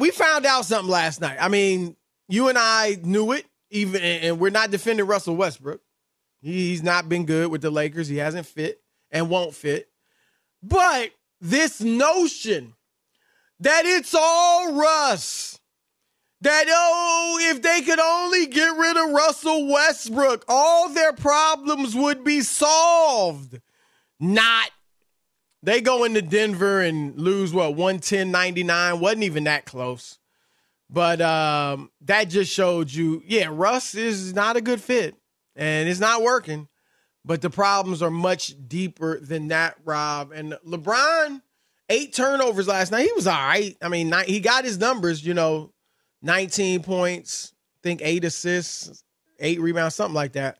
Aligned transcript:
We 0.00 0.10
found 0.10 0.46
out 0.46 0.64
something 0.64 0.90
last 0.90 1.20
night. 1.20 1.36
I 1.40 1.48
mean, 1.48 1.94
you 2.28 2.48
and 2.48 2.58
I 2.58 2.98
knew 3.02 3.32
it, 3.32 3.46
even, 3.70 4.02
and 4.02 4.40
we're 4.40 4.50
not 4.50 4.70
defending 4.70 5.06
Russell 5.06 5.36
Westbrook. 5.36 5.80
He's 6.40 6.82
not 6.82 7.08
been 7.08 7.26
good 7.26 7.50
with 7.50 7.60
the 7.60 7.70
Lakers. 7.70 8.08
He 8.08 8.16
hasn't 8.16 8.46
fit 8.46 8.80
and 9.10 9.28
won't 9.28 9.54
fit. 9.54 9.88
But 10.62 11.10
this 11.40 11.80
notion 11.80 12.74
that 13.60 13.82
it's 13.84 14.14
all 14.18 14.72
Russ, 14.72 15.60
that, 16.40 16.64
oh, 16.68 17.38
if 17.42 17.60
they 17.60 17.82
could 17.82 18.00
only 18.00 18.46
get 18.46 18.74
rid 18.76 18.96
of 18.96 19.10
Russell 19.10 19.68
Westbrook, 19.68 20.46
all 20.48 20.88
their 20.88 21.12
problems 21.12 21.94
would 21.94 22.24
be 22.24 22.40
solved. 22.40 23.60
Not 24.18 24.70
they 25.62 25.80
go 25.80 26.04
into 26.04 26.22
Denver 26.22 26.80
and 26.80 27.18
lose 27.18 27.52
what 27.52 27.76
110-99. 27.76 29.00
Wasn't 29.00 29.22
even 29.22 29.44
that 29.44 29.66
close. 29.66 30.18
But 30.88 31.20
um, 31.20 31.90
that 32.02 32.24
just 32.24 32.52
showed 32.52 32.90
you, 32.92 33.22
yeah, 33.26 33.48
Russ 33.50 33.94
is 33.94 34.34
not 34.34 34.56
a 34.56 34.60
good 34.60 34.80
fit 34.80 35.14
and 35.54 35.88
it's 35.88 36.00
not 36.00 36.22
working. 36.22 36.68
But 37.24 37.42
the 37.42 37.50
problems 37.50 38.02
are 38.02 38.10
much 38.10 38.54
deeper 38.66 39.20
than 39.20 39.48
that, 39.48 39.76
Rob. 39.84 40.32
And 40.32 40.54
LeBron, 40.66 41.42
eight 41.90 42.14
turnovers 42.14 42.66
last 42.66 42.90
night. 42.90 43.04
He 43.04 43.12
was 43.12 43.26
all 43.26 43.34
right. 43.34 43.76
I 43.82 43.88
mean, 43.88 44.12
he 44.26 44.40
got 44.40 44.64
his 44.64 44.78
numbers, 44.78 45.24
you 45.24 45.34
know, 45.34 45.72
19 46.22 46.82
points, 46.82 47.52
I 47.52 47.80
think 47.82 48.00
eight 48.02 48.24
assists, 48.24 49.04
eight 49.38 49.60
rebounds, 49.60 49.94
something 49.94 50.14
like 50.14 50.32
that. 50.32 50.58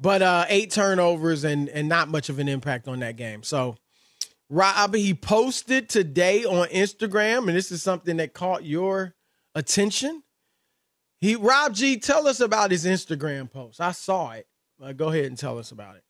But 0.00 0.22
uh, 0.22 0.44
eight 0.48 0.72
turnovers 0.72 1.44
and 1.44 1.68
and 1.68 1.88
not 1.88 2.08
much 2.08 2.28
of 2.28 2.40
an 2.40 2.48
impact 2.48 2.88
on 2.88 2.98
that 3.00 3.16
game. 3.16 3.44
So 3.44 3.76
Rob, 4.52 4.94
he 4.94 5.14
posted 5.14 5.88
today 5.88 6.44
on 6.44 6.68
Instagram, 6.68 7.48
and 7.48 7.56
this 7.56 7.72
is 7.72 7.82
something 7.82 8.18
that 8.18 8.34
caught 8.34 8.66
your 8.66 9.14
attention. 9.54 10.22
He 11.22 11.36
Rob 11.36 11.72
G, 11.72 11.96
tell 11.96 12.28
us 12.28 12.38
about 12.38 12.70
his 12.70 12.84
Instagram 12.84 13.50
post. 13.50 13.80
I 13.80 13.92
saw 13.92 14.32
it. 14.32 14.46
Uh, 14.78 14.92
go 14.92 15.08
ahead 15.08 15.24
and 15.24 15.38
tell 15.38 15.58
us 15.58 15.70
about 15.70 15.96
it. 15.96 16.04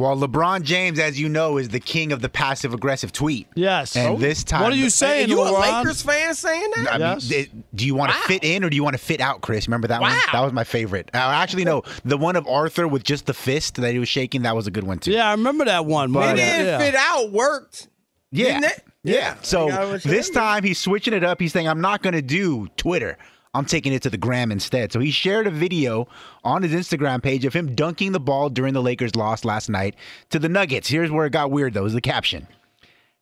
Well, 0.00 0.16
LeBron 0.16 0.62
James, 0.62 0.98
as 0.98 1.20
you 1.20 1.28
know, 1.28 1.58
is 1.58 1.68
the 1.68 1.78
king 1.78 2.10
of 2.10 2.22
the 2.22 2.30
passive 2.30 2.72
aggressive 2.72 3.12
tweet. 3.12 3.46
Yes. 3.54 3.96
And 3.96 4.14
oh. 4.14 4.16
this 4.16 4.42
time, 4.42 4.62
what 4.62 4.72
are 4.72 4.76
you 4.76 4.88
saying? 4.88 5.26
Are 5.26 5.28
you 5.28 5.36
LeBron? 5.36 5.74
a 5.74 5.78
Lakers 5.78 6.00
fan 6.00 6.34
saying 6.34 6.72
that? 6.76 6.94
I 6.94 6.96
yes. 6.96 7.30
mean, 7.30 7.64
do 7.74 7.84
you 7.84 7.94
want 7.94 8.10
to 8.12 8.18
wow. 8.18 8.24
fit 8.26 8.42
in 8.42 8.64
or 8.64 8.70
do 8.70 8.76
you 8.76 8.82
want 8.82 8.94
to 8.94 9.02
fit 9.02 9.20
out, 9.20 9.42
Chris? 9.42 9.68
Remember 9.68 9.88
that 9.88 10.00
wow. 10.00 10.08
one? 10.08 10.18
That 10.32 10.40
was 10.40 10.54
my 10.54 10.64
favorite. 10.64 11.10
Uh, 11.12 11.18
actually, 11.18 11.64
no, 11.64 11.82
the 12.06 12.16
one 12.16 12.36
of 12.36 12.46
Arthur 12.48 12.88
with 12.88 13.04
just 13.04 13.26
the 13.26 13.34
fist 13.34 13.74
that 13.74 13.92
he 13.92 13.98
was 13.98 14.08
shaking. 14.08 14.40
That 14.42 14.56
was 14.56 14.66
a 14.66 14.70
good 14.70 14.84
one 14.84 15.00
too. 15.00 15.12
Yeah, 15.12 15.28
I 15.28 15.32
remember 15.32 15.66
that 15.66 15.84
one. 15.84 16.14
Fit 16.14 16.30
in, 16.30 16.38
yeah. 16.38 16.78
fit 16.78 16.94
out 16.94 17.30
worked. 17.30 17.88
Yeah. 18.32 18.60
Yeah. 18.60 18.70
yeah. 19.02 19.34
So 19.42 19.98
this 19.98 20.30
time 20.30 20.64
he's 20.64 20.78
switching 20.78 21.12
it 21.12 21.24
up. 21.24 21.38
He's 21.38 21.52
saying, 21.52 21.68
I'm 21.68 21.82
not 21.82 22.02
going 22.02 22.14
to 22.14 22.22
do 22.22 22.68
Twitter. 22.78 23.18
I'm 23.52 23.64
taking 23.64 23.92
it 23.92 24.02
to 24.02 24.10
the 24.10 24.16
gram 24.16 24.52
instead. 24.52 24.92
So 24.92 25.00
he 25.00 25.10
shared 25.10 25.46
a 25.46 25.50
video 25.50 26.06
on 26.44 26.62
his 26.62 26.72
Instagram 26.72 27.22
page 27.22 27.44
of 27.44 27.52
him 27.52 27.74
dunking 27.74 28.12
the 28.12 28.20
ball 28.20 28.48
during 28.48 28.74
the 28.74 28.82
Lakers' 28.82 29.16
loss 29.16 29.44
last 29.44 29.68
night 29.68 29.96
to 30.30 30.38
the 30.38 30.48
Nuggets. 30.48 30.88
Here's 30.88 31.10
where 31.10 31.26
it 31.26 31.32
got 31.32 31.50
weird, 31.50 31.74
though, 31.74 31.84
is 31.84 31.92
the 31.92 32.00
caption. 32.00 32.46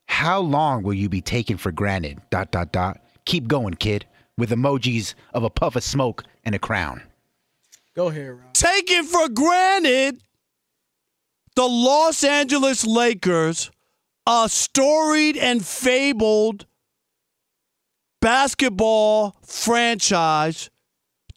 How 0.07 0.39
long 0.39 0.83
will 0.83 0.93
you 0.93 1.09
be 1.09 1.21
taken 1.21 1.57
for 1.57 1.71
granted? 1.71 2.19
Dot 2.29 2.51
dot 2.51 2.71
dot. 2.71 3.01
Keep 3.25 3.47
going, 3.47 3.73
kid. 3.75 4.05
With 4.37 4.51
emojis 4.51 5.15
of 5.33 5.43
a 5.43 5.49
puff 5.49 5.75
of 5.75 5.83
smoke 5.83 6.23
and 6.43 6.55
a 6.55 6.59
crown. 6.59 7.01
Go 7.95 8.07
ahead, 8.07 8.29
Rob. 8.29 8.53
Taken 8.53 9.03
for 9.05 9.27
granted, 9.29 10.21
the 11.55 11.67
Los 11.67 12.23
Angeles 12.23 12.85
Lakers, 12.85 13.69
a 14.25 14.47
storied 14.47 15.35
and 15.35 15.65
fabled 15.65 16.65
basketball 18.21 19.35
franchise, 19.43 20.69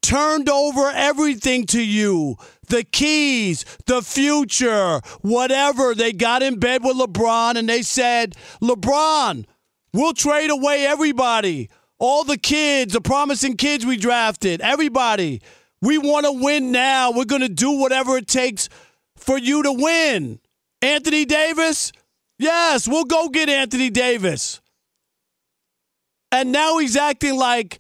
turned 0.03 0.49
over 0.49 0.91
everything 0.91 1.65
to 1.67 1.83
you 1.83 2.37
the 2.69 2.85
keys, 2.85 3.65
the 3.87 4.01
future, 4.01 5.01
whatever. 5.21 5.95
They 5.95 6.13
got 6.13 6.43
in 6.43 6.59
bed 6.59 6.83
with 6.83 6.97
LeBron 6.97 7.57
and 7.57 7.69
they 7.69 7.83
said, 7.83 8.35
LeBron, 8.63 9.45
we'll 9.93 10.15
trade 10.15 10.51
away 10.51 10.87
everybody, 10.87 11.69
all 11.99 12.25
the 12.25 12.39
kids, 12.39 12.95
the 12.95 13.01
promising 13.03 13.57
kids 13.59 13.85
we 13.85 13.99
drafted, 13.99 14.63
everybody. 14.63 15.43
We 15.83 15.99
want 15.99 16.25
to 16.25 16.33
win 16.33 16.73
now. 16.73 17.11
We're 17.13 17.27
going 17.27 17.43
to 17.43 17.49
do 17.49 17.73
whatever 17.73 18.17
it 18.17 18.27
takes 18.27 18.71
for 19.17 19.37
you 19.37 19.63
to 19.65 19.73
win. 19.73 20.41
Anthony 20.81 21.27
Davis? 21.27 21.93
Yes, 22.39 22.89
we'll 22.89 23.05
go 23.05 23.29
get 23.29 23.51
Anthony 23.51 23.91
Davis. 23.91 24.62
And 26.33 26.51
now 26.51 26.79
he's 26.79 26.97
acting 26.97 27.37
like 27.37 27.79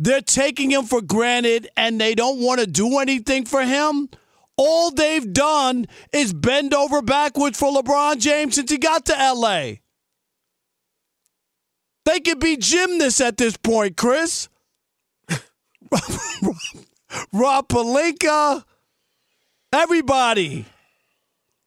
they're 0.00 0.20
taking 0.20 0.72
him 0.72 0.84
for 0.84 1.00
granted 1.00 1.68
and 1.76 2.00
they 2.00 2.16
don't 2.16 2.40
want 2.40 2.60
to 2.60 2.66
do 2.66 2.98
anything 2.98 3.44
for 3.44 3.62
him. 3.62 4.08
All 4.56 4.90
they've 4.90 5.32
done 5.32 5.86
is 6.12 6.32
bend 6.32 6.74
over 6.74 7.00
backwards 7.00 7.58
for 7.58 7.72
LeBron 7.72 8.18
James 8.18 8.56
since 8.56 8.70
he 8.70 8.78
got 8.78 9.06
to 9.06 9.12
LA. 9.12 9.74
They 12.04 12.18
could 12.18 12.40
be 12.40 12.56
gymnasts 12.56 13.20
at 13.20 13.36
this 13.36 13.56
point, 13.56 13.96
Chris. 13.96 14.48
Rob 17.32 17.68
Pelinka, 17.68 18.64
everybody. 19.72 20.66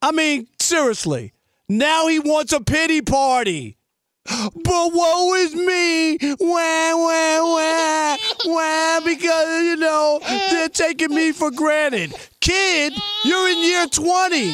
I 0.01 0.11
mean, 0.11 0.47
seriously. 0.59 1.31
Now 1.69 2.07
he 2.07 2.19
wants 2.19 2.51
a 2.51 2.59
pity 2.59 3.01
party. 3.01 3.77
But 4.25 4.91
woe 4.93 5.35
is 5.35 5.53
me, 5.53 6.17
wah, 6.39 6.95
wah, 6.95 7.43
wah, 7.43 8.17
wah, 8.45 8.99
because, 9.01 9.63
you 9.63 9.75
know, 9.75 10.19
they're 10.49 10.69
taking 10.69 11.13
me 11.13 11.31
for 11.31 11.51
granted. 11.51 12.13
Kid, 12.41 12.93
you're 13.23 13.49
in 13.49 13.59
year 13.59 13.85
20. 13.87 14.53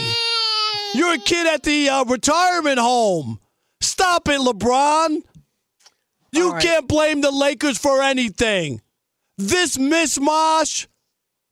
You're 0.93 1.13
a 1.13 1.17
kid 1.17 1.47
at 1.47 1.63
the 1.63 1.89
uh, 1.89 2.03
retirement 2.03 2.79
home. 2.79 3.39
Stop 3.79 4.27
it, 4.27 4.41
LeBron. 4.41 5.21
You 6.33 6.51
right. 6.51 6.61
can't 6.61 6.87
blame 6.87 7.21
the 7.21 7.31
Lakers 7.31 7.77
for 7.77 8.01
anything. 8.01 8.81
This 9.37 9.77
mishmash, 9.77 10.87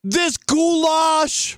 this 0.04 0.36
goulash, 0.38 1.58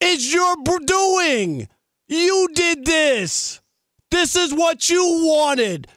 is 0.00 0.32
your 0.32 0.56
doing. 0.84 1.68
You 2.06 2.48
did 2.54 2.84
this. 2.84 3.60
This 4.10 4.36
is 4.36 4.54
what 4.54 4.88
you 4.88 5.02
wanted. 5.24 5.88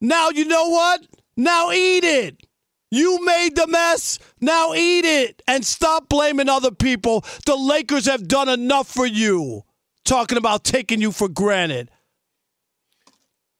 Now, 0.00 0.30
you 0.30 0.44
know 0.44 0.68
what? 0.68 1.06
Now 1.36 1.70
eat 1.70 2.04
it. 2.04 2.46
You 2.90 3.24
made 3.24 3.54
the 3.54 3.66
mess. 3.66 4.18
Now 4.40 4.74
eat 4.74 5.04
it 5.04 5.42
and 5.46 5.64
stop 5.64 6.08
blaming 6.08 6.48
other 6.48 6.70
people. 6.70 7.24
The 7.44 7.56
Lakers 7.56 8.06
have 8.06 8.26
done 8.26 8.48
enough 8.48 8.88
for 8.88 9.06
you. 9.06 9.62
Talking 10.04 10.38
about 10.38 10.64
taking 10.64 11.02
you 11.02 11.12
for 11.12 11.28
granted. 11.28 11.90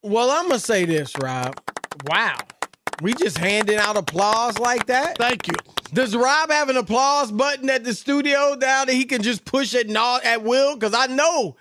Well, 0.02 0.30
I'm 0.30 0.48
gonna 0.48 0.60
say 0.60 0.86
this, 0.86 1.12
Rob. 1.20 1.60
Wow, 2.06 2.38
we 3.02 3.12
just 3.14 3.36
handing 3.36 3.76
out 3.76 3.96
applause 3.96 4.58
like 4.58 4.86
that. 4.86 5.18
Thank 5.18 5.48
you. 5.48 5.54
Does 5.92 6.16
Rob 6.16 6.50
have 6.50 6.68
an 6.68 6.76
applause 6.76 7.32
button 7.32 7.68
at 7.68 7.84
the 7.84 7.92
studio 7.92 8.56
now 8.58 8.84
that 8.84 8.92
he 8.92 9.04
can 9.04 9.22
just 9.22 9.44
push 9.44 9.74
it 9.74 9.90
at 9.90 10.42
will? 10.42 10.74
Because 10.74 10.94
I 10.94 11.06
know, 11.06 11.56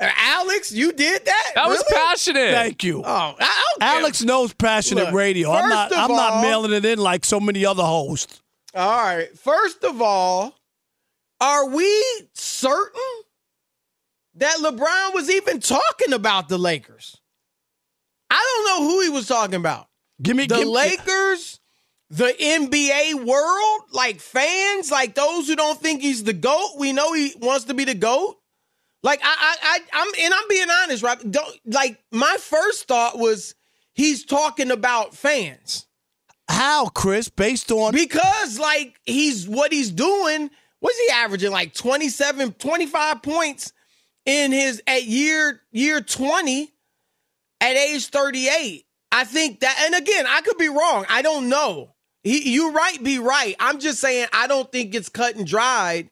Alex, 0.00 0.72
you 0.72 0.92
did 0.92 1.24
that. 1.26 1.52
That 1.54 1.68
was 1.68 1.78
Really? 1.90 2.02
passionate. 2.02 2.52
Thank 2.52 2.82
you. 2.84 3.02
Oh, 3.04 3.04
I 3.06 3.34
don't 3.38 3.80
care. 3.80 4.00
Alex 4.00 4.22
knows 4.22 4.52
passionate 4.54 5.06
Look, 5.06 5.14
radio. 5.14 5.52
I'm 5.52 5.68
not. 5.68 5.92
of 5.92 5.98
I'm 5.98 6.10
not 6.10 6.42
mailing 6.42 6.72
it 6.72 6.84
in 6.84 6.98
like 6.98 7.24
so 7.24 7.38
many 7.38 7.66
other 7.66 7.82
hosts. 7.82 8.40
All 8.74 8.88
right. 8.88 9.28
First 9.38 9.84
of 9.84 10.00
all, 10.00 10.54
are 11.40 11.66
we 11.68 12.04
certain 12.34 13.00
that 14.36 14.56
LeBron 14.58 15.12
was 15.14 15.28
even 15.30 15.60
talking 15.60 16.12
about 16.12 16.48
the 16.48 16.56
Lakers? 16.58 17.16
I 18.30 18.62
don't 18.64 18.80
know 18.84 18.88
who 18.88 19.02
he 19.02 19.08
was 19.10 19.26
talking 19.26 19.56
about. 19.56 19.88
Give 20.22 20.36
me 20.36 20.46
The 20.46 20.56
give, 20.56 20.68
Lakers, 20.68 21.58
the 22.10 22.32
NBA 22.40 23.24
world, 23.24 23.80
like 23.92 24.20
fans, 24.20 24.90
like 24.90 25.14
those 25.14 25.46
who 25.48 25.56
don't 25.56 25.80
think 25.80 26.00
he's 26.00 26.22
the 26.24 26.32
GOAT. 26.32 26.76
We 26.78 26.92
know 26.92 27.12
he 27.12 27.34
wants 27.38 27.64
to 27.66 27.74
be 27.74 27.84
the 27.84 27.94
GOAT. 27.94 28.36
Like 29.02 29.20
I 29.22 29.34
I, 29.38 29.56
I 29.62 29.78
I'm 29.92 30.12
and 30.24 30.34
I'm 30.34 30.48
being 30.48 30.68
honest, 30.82 31.02
right? 31.02 31.30
Don't 31.30 31.60
like 31.66 31.98
my 32.10 32.36
first 32.38 32.86
thought 32.86 33.18
was 33.18 33.54
he's 33.94 34.24
talking 34.24 34.70
about 34.70 35.14
fans. 35.14 35.86
How, 36.48 36.86
Chris? 36.88 37.28
Based 37.28 37.70
on 37.70 37.92
Because 37.92 38.58
like 38.58 39.00
he's 39.06 39.48
what 39.48 39.72
he's 39.72 39.90
doing, 39.90 40.50
what's 40.80 40.98
he 40.98 41.08
averaging? 41.12 41.52
Like 41.52 41.72
27, 41.74 42.52
25 42.52 43.22
points 43.22 43.72
in 44.26 44.52
his 44.52 44.82
at 44.86 45.04
year 45.04 45.62
year 45.72 46.00
20 46.00 46.70
at 47.60 47.76
age 47.76 48.06
38. 48.06 48.84
I 49.12 49.24
think 49.24 49.60
that 49.60 49.82
and 49.84 49.94
again, 49.94 50.26
I 50.28 50.40
could 50.42 50.58
be 50.58 50.68
wrong. 50.68 51.06
I 51.08 51.22
don't 51.22 51.48
know. 51.48 51.94
He 52.22 52.50
you 52.50 52.72
right 52.72 53.02
be 53.02 53.18
right. 53.18 53.56
I'm 53.58 53.78
just 53.78 53.98
saying 53.98 54.28
I 54.32 54.46
don't 54.46 54.70
think 54.70 54.94
it's 54.94 55.08
cut 55.08 55.36
and 55.36 55.46
dried 55.46 56.10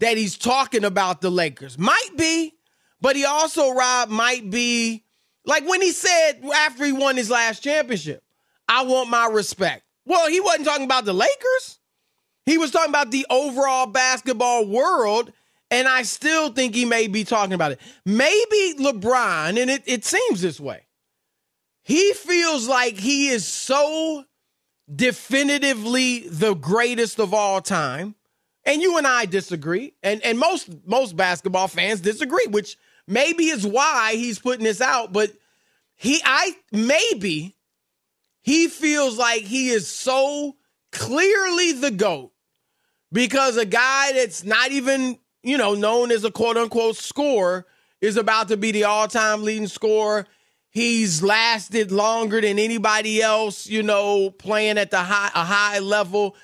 that 0.00 0.16
he's 0.16 0.36
talking 0.36 0.84
about 0.84 1.20
the 1.20 1.30
Lakers. 1.30 1.78
Might 1.78 2.10
be, 2.16 2.54
but 3.00 3.16
he 3.16 3.24
also 3.24 3.70
Rob 3.70 4.10
might 4.10 4.50
be 4.50 5.04
like 5.44 5.66
when 5.68 5.80
he 5.80 5.92
said 5.92 6.44
after 6.54 6.84
he 6.84 6.92
won 6.92 7.16
his 7.16 7.30
last 7.30 7.62
championship, 7.62 8.22
I 8.68 8.84
want 8.84 9.08
my 9.08 9.26
respect. 9.26 9.84
Well, 10.04 10.28
he 10.28 10.40
wasn't 10.40 10.66
talking 10.66 10.84
about 10.84 11.04
the 11.04 11.14
Lakers. 11.14 11.78
He 12.46 12.58
was 12.58 12.70
talking 12.70 12.90
about 12.90 13.10
the 13.10 13.26
overall 13.30 13.86
basketball 13.86 14.66
world. 14.66 15.32
And 15.70 15.86
I 15.86 16.02
still 16.02 16.50
think 16.50 16.74
he 16.74 16.84
may 16.84 17.06
be 17.06 17.22
talking 17.22 17.52
about 17.52 17.72
it. 17.72 17.80
Maybe 18.04 18.74
LeBron, 18.78 19.60
and 19.60 19.70
it, 19.70 19.84
it 19.86 20.04
seems 20.04 20.40
this 20.40 20.58
way, 20.58 20.84
he 21.84 22.12
feels 22.14 22.66
like 22.66 22.98
he 22.98 23.28
is 23.28 23.46
so 23.46 24.24
definitively 24.92 26.28
the 26.28 26.54
greatest 26.54 27.20
of 27.20 27.32
all 27.32 27.60
time. 27.60 28.16
And 28.64 28.82
you 28.82 28.98
and 28.98 29.06
I 29.06 29.26
disagree. 29.26 29.94
And 30.02 30.22
and 30.22 30.38
most 30.38 30.68
most 30.86 31.16
basketball 31.16 31.68
fans 31.68 32.00
disagree, 32.00 32.46
which 32.48 32.76
maybe 33.06 33.48
is 33.48 33.66
why 33.66 34.12
he's 34.14 34.38
putting 34.38 34.64
this 34.64 34.80
out. 34.80 35.12
But 35.12 35.32
he 35.96 36.20
I 36.24 36.52
maybe 36.72 37.56
he 38.42 38.68
feels 38.68 39.18
like 39.18 39.42
he 39.42 39.70
is 39.70 39.86
so 39.88 40.56
clearly 40.92 41.72
the 41.72 41.90
GOAT 41.90 42.32
because 43.12 43.56
a 43.56 43.66
guy 43.66 44.12
that's 44.12 44.44
not 44.44 44.70
even, 44.70 45.18
you 45.42 45.58
know, 45.58 45.74
known 45.74 46.10
as 46.10 46.24
a 46.24 46.30
quote 46.30 46.56
unquote 46.56 46.96
scorer 46.96 47.66
is 48.00 48.16
about 48.16 48.48
to 48.48 48.56
be 48.56 48.72
the 48.72 48.84
all 48.84 49.08
time 49.08 49.42
leading 49.42 49.68
scorer. 49.68 50.26
He's 50.70 51.22
lasted 51.22 51.90
longer 51.90 52.40
than 52.40 52.58
anybody 52.58 53.20
else, 53.20 53.66
you 53.66 53.82
know, 53.82 54.30
playing 54.30 54.78
at 54.78 54.90
the 54.90 54.98
high 54.98 55.30
a 55.34 55.44
high 55.44 55.80
level. 55.80 56.36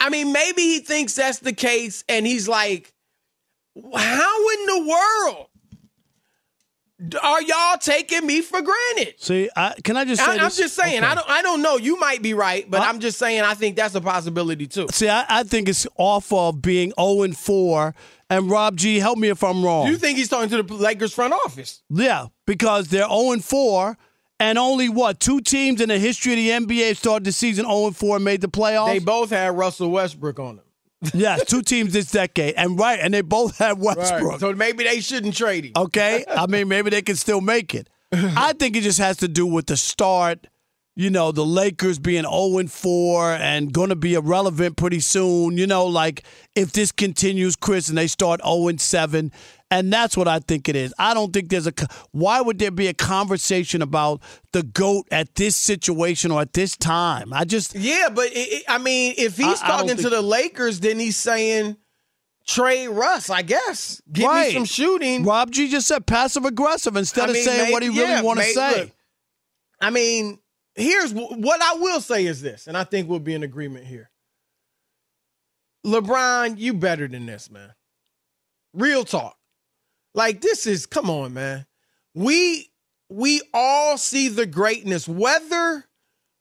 I 0.00 0.08
mean, 0.10 0.32
maybe 0.32 0.62
he 0.62 0.80
thinks 0.80 1.14
that's 1.14 1.38
the 1.40 1.52
case, 1.52 2.02
and 2.08 2.26
he's 2.26 2.48
like, 2.48 2.92
"How 3.76 4.48
in 4.50 4.66
the 4.66 4.88
world 4.88 5.46
are 7.22 7.40
y'all 7.42 7.78
taking 7.78 8.26
me 8.26 8.40
for 8.42 8.60
granted?" 8.62 9.14
see, 9.18 9.48
I, 9.56 9.74
can 9.84 9.96
I 9.96 10.04
just 10.04 10.22
say 10.24 10.30
I, 10.32 10.34
I'm 10.36 10.40
this? 10.44 10.56
just 10.56 10.74
saying. 10.74 10.98
Okay. 11.02 11.06
I 11.06 11.14
don't. 11.14 11.28
I 11.30 11.42
don't 11.42 11.62
know. 11.62 11.76
You 11.76 11.98
might 11.98 12.22
be 12.22 12.34
right, 12.34 12.68
but 12.70 12.80
I- 12.80 12.88
I'm 12.88 13.00
just 13.00 13.18
saying. 13.18 13.42
I 13.42 13.54
think 13.54 13.76
that's 13.76 13.94
a 13.94 14.00
possibility 14.00 14.66
too. 14.66 14.86
See, 14.90 15.08
I, 15.08 15.24
I 15.28 15.42
think 15.44 15.68
it's 15.68 15.86
off 15.96 16.32
of 16.32 16.60
being 16.62 16.92
0 16.98 17.22
and 17.22 17.36
4. 17.36 17.94
And 18.32 18.48
Rob 18.48 18.76
G, 18.76 19.00
help 19.00 19.18
me 19.18 19.28
if 19.28 19.42
I'm 19.42 19.64
wrong. 19.64 19.88
You 19.88 19.96
think 19.96 20.16
he's 20.16 20.28
talking 20.28 20.48
to 20.50 20.62
the 20.62 20.74
Lakers 20.74 21.12
front 21.12 21.32
office? 21.32 21.82
yeah, 21.90 22.26
because 22.46 22.86
they're 22.88 23.08
0 23.08 23.32
and 23.32 23.44
4, 23.44 23.98
and 24.40 24.58
only 24.58 24.88
what 24.88 25.20
two 25.20 25.40
teams 25.40 25.80
in 25.80 25.90
the 25.90 25.98
history 25.98 26.32
of 26.32 26.66
the 26.66 26.74
NBA 26.74 26.96
started 26.96 27.24
the 27.24 27.32
season 27.32 27.66
0 27.66 27.88
and 27.88 27.96
4 27.96 28.16
and 28.16 28.24
made 28.24 28.40
the 28.40 28.48
playoffs. 28.48 28.88
They 28.88 28.98
both 28.98 29.30
had 29.30 29.56
Russell 29.56 29.90
Westbrook 29.90 30.40
on 30.40 30.56
them. 30.56 30.64
yes, 31.14 31.44
two 31.44 31.62
teams 31.62 31.92
this 31.92 32.10
decade, 32.10 32.54
and 32.56 32.78
right, 32.78 32.98
and 33.00 33.14
they 33.14 33.22
both 33.22 33.56
had 33.56 33.78
Westbrook. 33.78 34.40
So 34.40 34.52
maybe 34.52 34.84
they 34.84 35.00
shouldn't 35.00 35.34
trade 35.34 35.66
him. 35.66 35.72
Okay, 35.76 36.24
I 36.28 36.46
mean 36.46 36.68
maybe 36.68 36.90
they 36.90 37.02
can 37.02 37.16
still 37.16 37.40
make 37.40 37.74
it. 37.74 37.88
I 38.12 38.54
think 38.54 38.76
it 38.76 38.82
just 38.82 38.98
has 38.98 39.18
to 39.18 39.28
do 39.28 39.46
with 39.46 39.66
the 39.66 39.76
start. 39.76 40.46
You 40.96 41.08
know, 41.08 41.32
the 41.32 41.44
Lakers 41.46 41.98
being 41.98 42.24
0 42.24 42.58
and 42.58 42.70
4 42.70 43.32
and 43.34 43.72
going 43.72 43.88
to 43.90 43.96
be 43.96 44.14
irrelevant 44.14 44.76
pretty 44.76 45.00
soon. 45.00 45.56
You 45.56 45.66
know, 45.66 45.86
like 45.86 46.24
if 46.54 46.72
this 46.72 46.92
continues, 46.92 47.56
Chris, 47.56 47.88
and 47.88 47.96
they 47.96 48.08
start 48.08 48.42
0 48.44 48.68
and 48.68 48.80
7, 48.80 49.32
And 49.72 49.92
that's 49.92 50.16
what 50.16 50.26
I 50.26 50.40
think 50.40 50.68
it 50.68 50.74
is. 50.74 50.92
I 50.98 51.14
don't 51.14 51.32
think 51.32 51.48
there's 51.48 51.68
a. 51.68 51.72
Why 52.10 52.40
would 52.40 52.58
there 52.58 52.72
be 52.72 52.88
a 52.88 52.94
conversation 52.94 53.82
about 53.82 54.20
the 54.52 54.64
goat 54.64 55.06
at 55.12 55.36
this 55.36 55.54
situation 55.54 56.32
or 56.32 56.40
at 56.40 56.54
this 56.54 56.76
time? 56.76 57.32
I 57.32 57.44
just 57.44 57.76
yeah, 57.76 58.08
but 58.12 58.26
it, 58.26 58.32
it, 58.36 58.64
I 58.68 58.78
mean, 58.78 59.14
if 59.16 59.36
he's 59.36 59.62
I- 59.62 59.66
I 59.66 59.68
talking 59.68 59.86
don't 59.88 59.98
to 60.00 60.10
the 60.10 60.22
Lakers, 60.22 60.80
then 60.80 60.98
he's 60.98 61.16
saying 61.16 61.76
trade 62.48 62.88
Russ. 62.88 63.30
I 63.30 63.42
guess 63.42 64.02
give 64.12 64.26
right. 64.26 64.48
me 64.48 64.54
some 64.54 64.64
shooting. 64.64 65.24
Rob 65.24 65.52
G 65.52 65.68
just 65.68 65.86
said 65.86 66.04
passive 66.04 66.44
aggressive 66.44 66.96
instead 66.96 67.28
I 67.28 67.32
of 67.32 67.36
saying 67.36 67.66
may- 67.68 67.72
what 67.72 67.84
he 67.84 67.90
really 67.90 68.00
yeah, 68.02 68.22
want 68.22 68.40
to 68.40 68.44
say. 68.46 68.80
look, 68.80 68.90
I 69.80 69.90
mean, 69.90 70.40
here's 70.74 71.12
wh- 71.12 71.38
what 71.38 71.62
I 71.62 71.74
will 71.74 72.00
say 72.00 72.26
is 72.26 72.42
this, 72.42 72.66
and 72.66 72.76
I 72.76 72.82
think 72.82 73.08
we'll 73.08 73.20
be 73.20 73.34
in 73.34 73.44
agreement 73.44 73.86
here. 73.86 74.10
LeBron, 75.86 76.58
you 76.58 76.74
better 76.74 77.06
than 77.06 77.26
this, 77.26 77.48
man. 77.50 77.72
Real 78.74 79.04
talk. 79.04 79.36
Like 80.14 80.40
this 80.40 80.66
is 80.66 80.86
come 80.86 81.08
on, 81.10 81.34
man. 81.34 81.66
We 82.14 82.70
we 83.08 83.42
all 83.54 83.96
see 83.98 84.28
the 84.28 84.46
greatness, 84.46 85.06
whether 85.08 85.84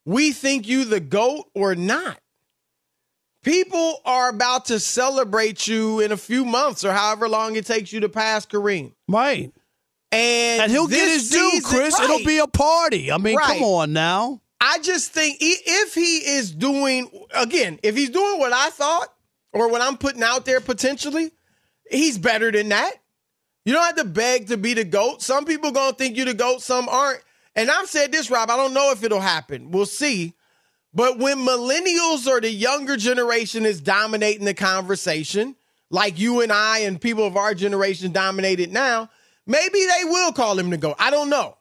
we 0.05 0.31
think 0.31 0.67
you 0.67 0.85
the 0.85 0.99
GOAT 0.99 1.45
or 1.53 1.75
not. 1.75 2.19
People 3.43 4.01
are 4.05 4.29
about 4.29 4.65
to 4.65 4.79
celebrate 4.79 5.65
you 5.67 6.01
in 6.01 6.11
a 6.11 6.17
few 6.17 6.43
months 6.43 6.83
or 6.83 6.91
however 6.91 7.29
long 7.29 7.55
it 7.55 7.65
takes 7.65 7.93
you 7.93 8.01
to 8.01 8.09
pass 8.09 8.45
Kareem. 8.45 8.93
right. 9.07 9.51
And, 10.11 10.63
And 10.63 10.71
he'll 10.71 10.88
get 10.88 11.07
his 11.07 11.29
due, 11.29 11.61
Chris. 11.63 11.93
right. 11.99 12.03
It'll 12.09 12.25
be 12.25 12.39
a 12.39 12.47
party. 12.47 13.11
I 13.11 13.17
mean, 13.19 13.35
Right. 13.38 13.45
come 13.59 13.61
on 13.63 13.93
now. 13.93 14.41
I 14.59 14.79
just 14.79 15.11
think 15.11 15.38
if 15.39 15.93
he 15.93 16.17
is 16.17 16.51
doing 16.51 17.09
again, 17.33 17.79
if 17.83 17.95
he's 17.95 18.09
doing 18.09 18.39
what 18.39 18.51
I 18.51 18.71
thought 18.71 19.07
or 19.53 19.69
what 19.69 19.81
I'm 19.81 19.97
putting 19.97 20.23
out 20.23 20.45
there 20.45 20.59
potentially, 20.61 21.31
he's 21.91 22.17
better 22.17 22.51
than 22.51 22.69
that. 22.69 22.91
You 23.66 23.74
don't 23.74 23.86
have 23.86 23.96
to 23.98 24.06
beg 24.06 24.48
to 24.48 24.58
be 24.58 24.74
the 24.74 24.84
GOAT. 24.84 25.22
Some 25.22 25.46
people 25.46 25.72
gonna 25.72 25.94
think 25.94 26.18
you 26.18 26.25
the 26.25 26.34
GOAT, 26.34 26.62
some 26.62 26.89
aren't. 26.89 27.24
And 27.56 27.70
I've 27.70 27.89
said 27.89 28.12
this, 28.12 28.32
Rob. 28.32 28.50
I 28.50 28.56
don't 28.56 28.74
know 28.74 28.92
if 28.92 29.04
it'll 29.04 29.20
happen. 29.20 29.72
We'll 29.72 29.86
see. 29.86 30.34
But 30.94 31.20
when 31.20 31.39
millennials 31.39 32.28
or 32.28 32.42
the 32.42 32.50
younger 32.50 32.98
generation 32.98 33.66
is 33.66 33.82
dominating 33.82 34.46
the 34.46 34.54
conversation, 34.54 35.56
like 35.89 36.18
you 36.18 36.42
and 36.42 36.51
I 36.51 36.80
and 36.80 37.01
people 37.01 37.25
of 37.25 37.38
our 37.38 37.54
generation 37.54 38.12
dominate 38.12 38.60
it 38.60 38.72
now, 38.72 39.10
maybe 39.46 39.80
they 39.80 40.06
will 40.06 40.32
call 40.32 40.58
him 40.58 40.70
the 40.70 40.78
GOAT. 40.78 40.96
I 41.00 41.12
don't 41.12 41.30
know. 41.30 41.58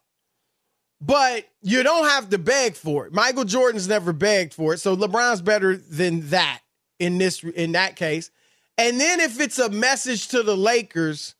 But 1.01 1.47
you 1.63 1.83
don't 1.83 2.09
have 2.09 2.31
to 2.31 2.39
beg 2.39 2.75
for 2.75 3.07
it. 3.07 3.13
Michael 3.13 3.45
Jordan's 3.45 3.89
never 3.89 4.13
begged 4.13 4.55
for 4.55 4.75
it. 4.75 4.79
So 4.79 4.97
LeBron's 4.97 5.43
better 5.43 5.77
than 5.77 6.29
that 6.31 6.61
in 6.99 7.19
this 7.19 7.43
in 7.45 7.73
that 7.73 7.97
case. 7.97 8.31
And 8.77 9.01
then 9.01 9.21
if 9.21 9.41
it's 9.41 9.59
a 9.59 9.71
message 9.71 10.29
to 10.29 10.43
the 10.43 10.57
Lakers, 10.57 11.35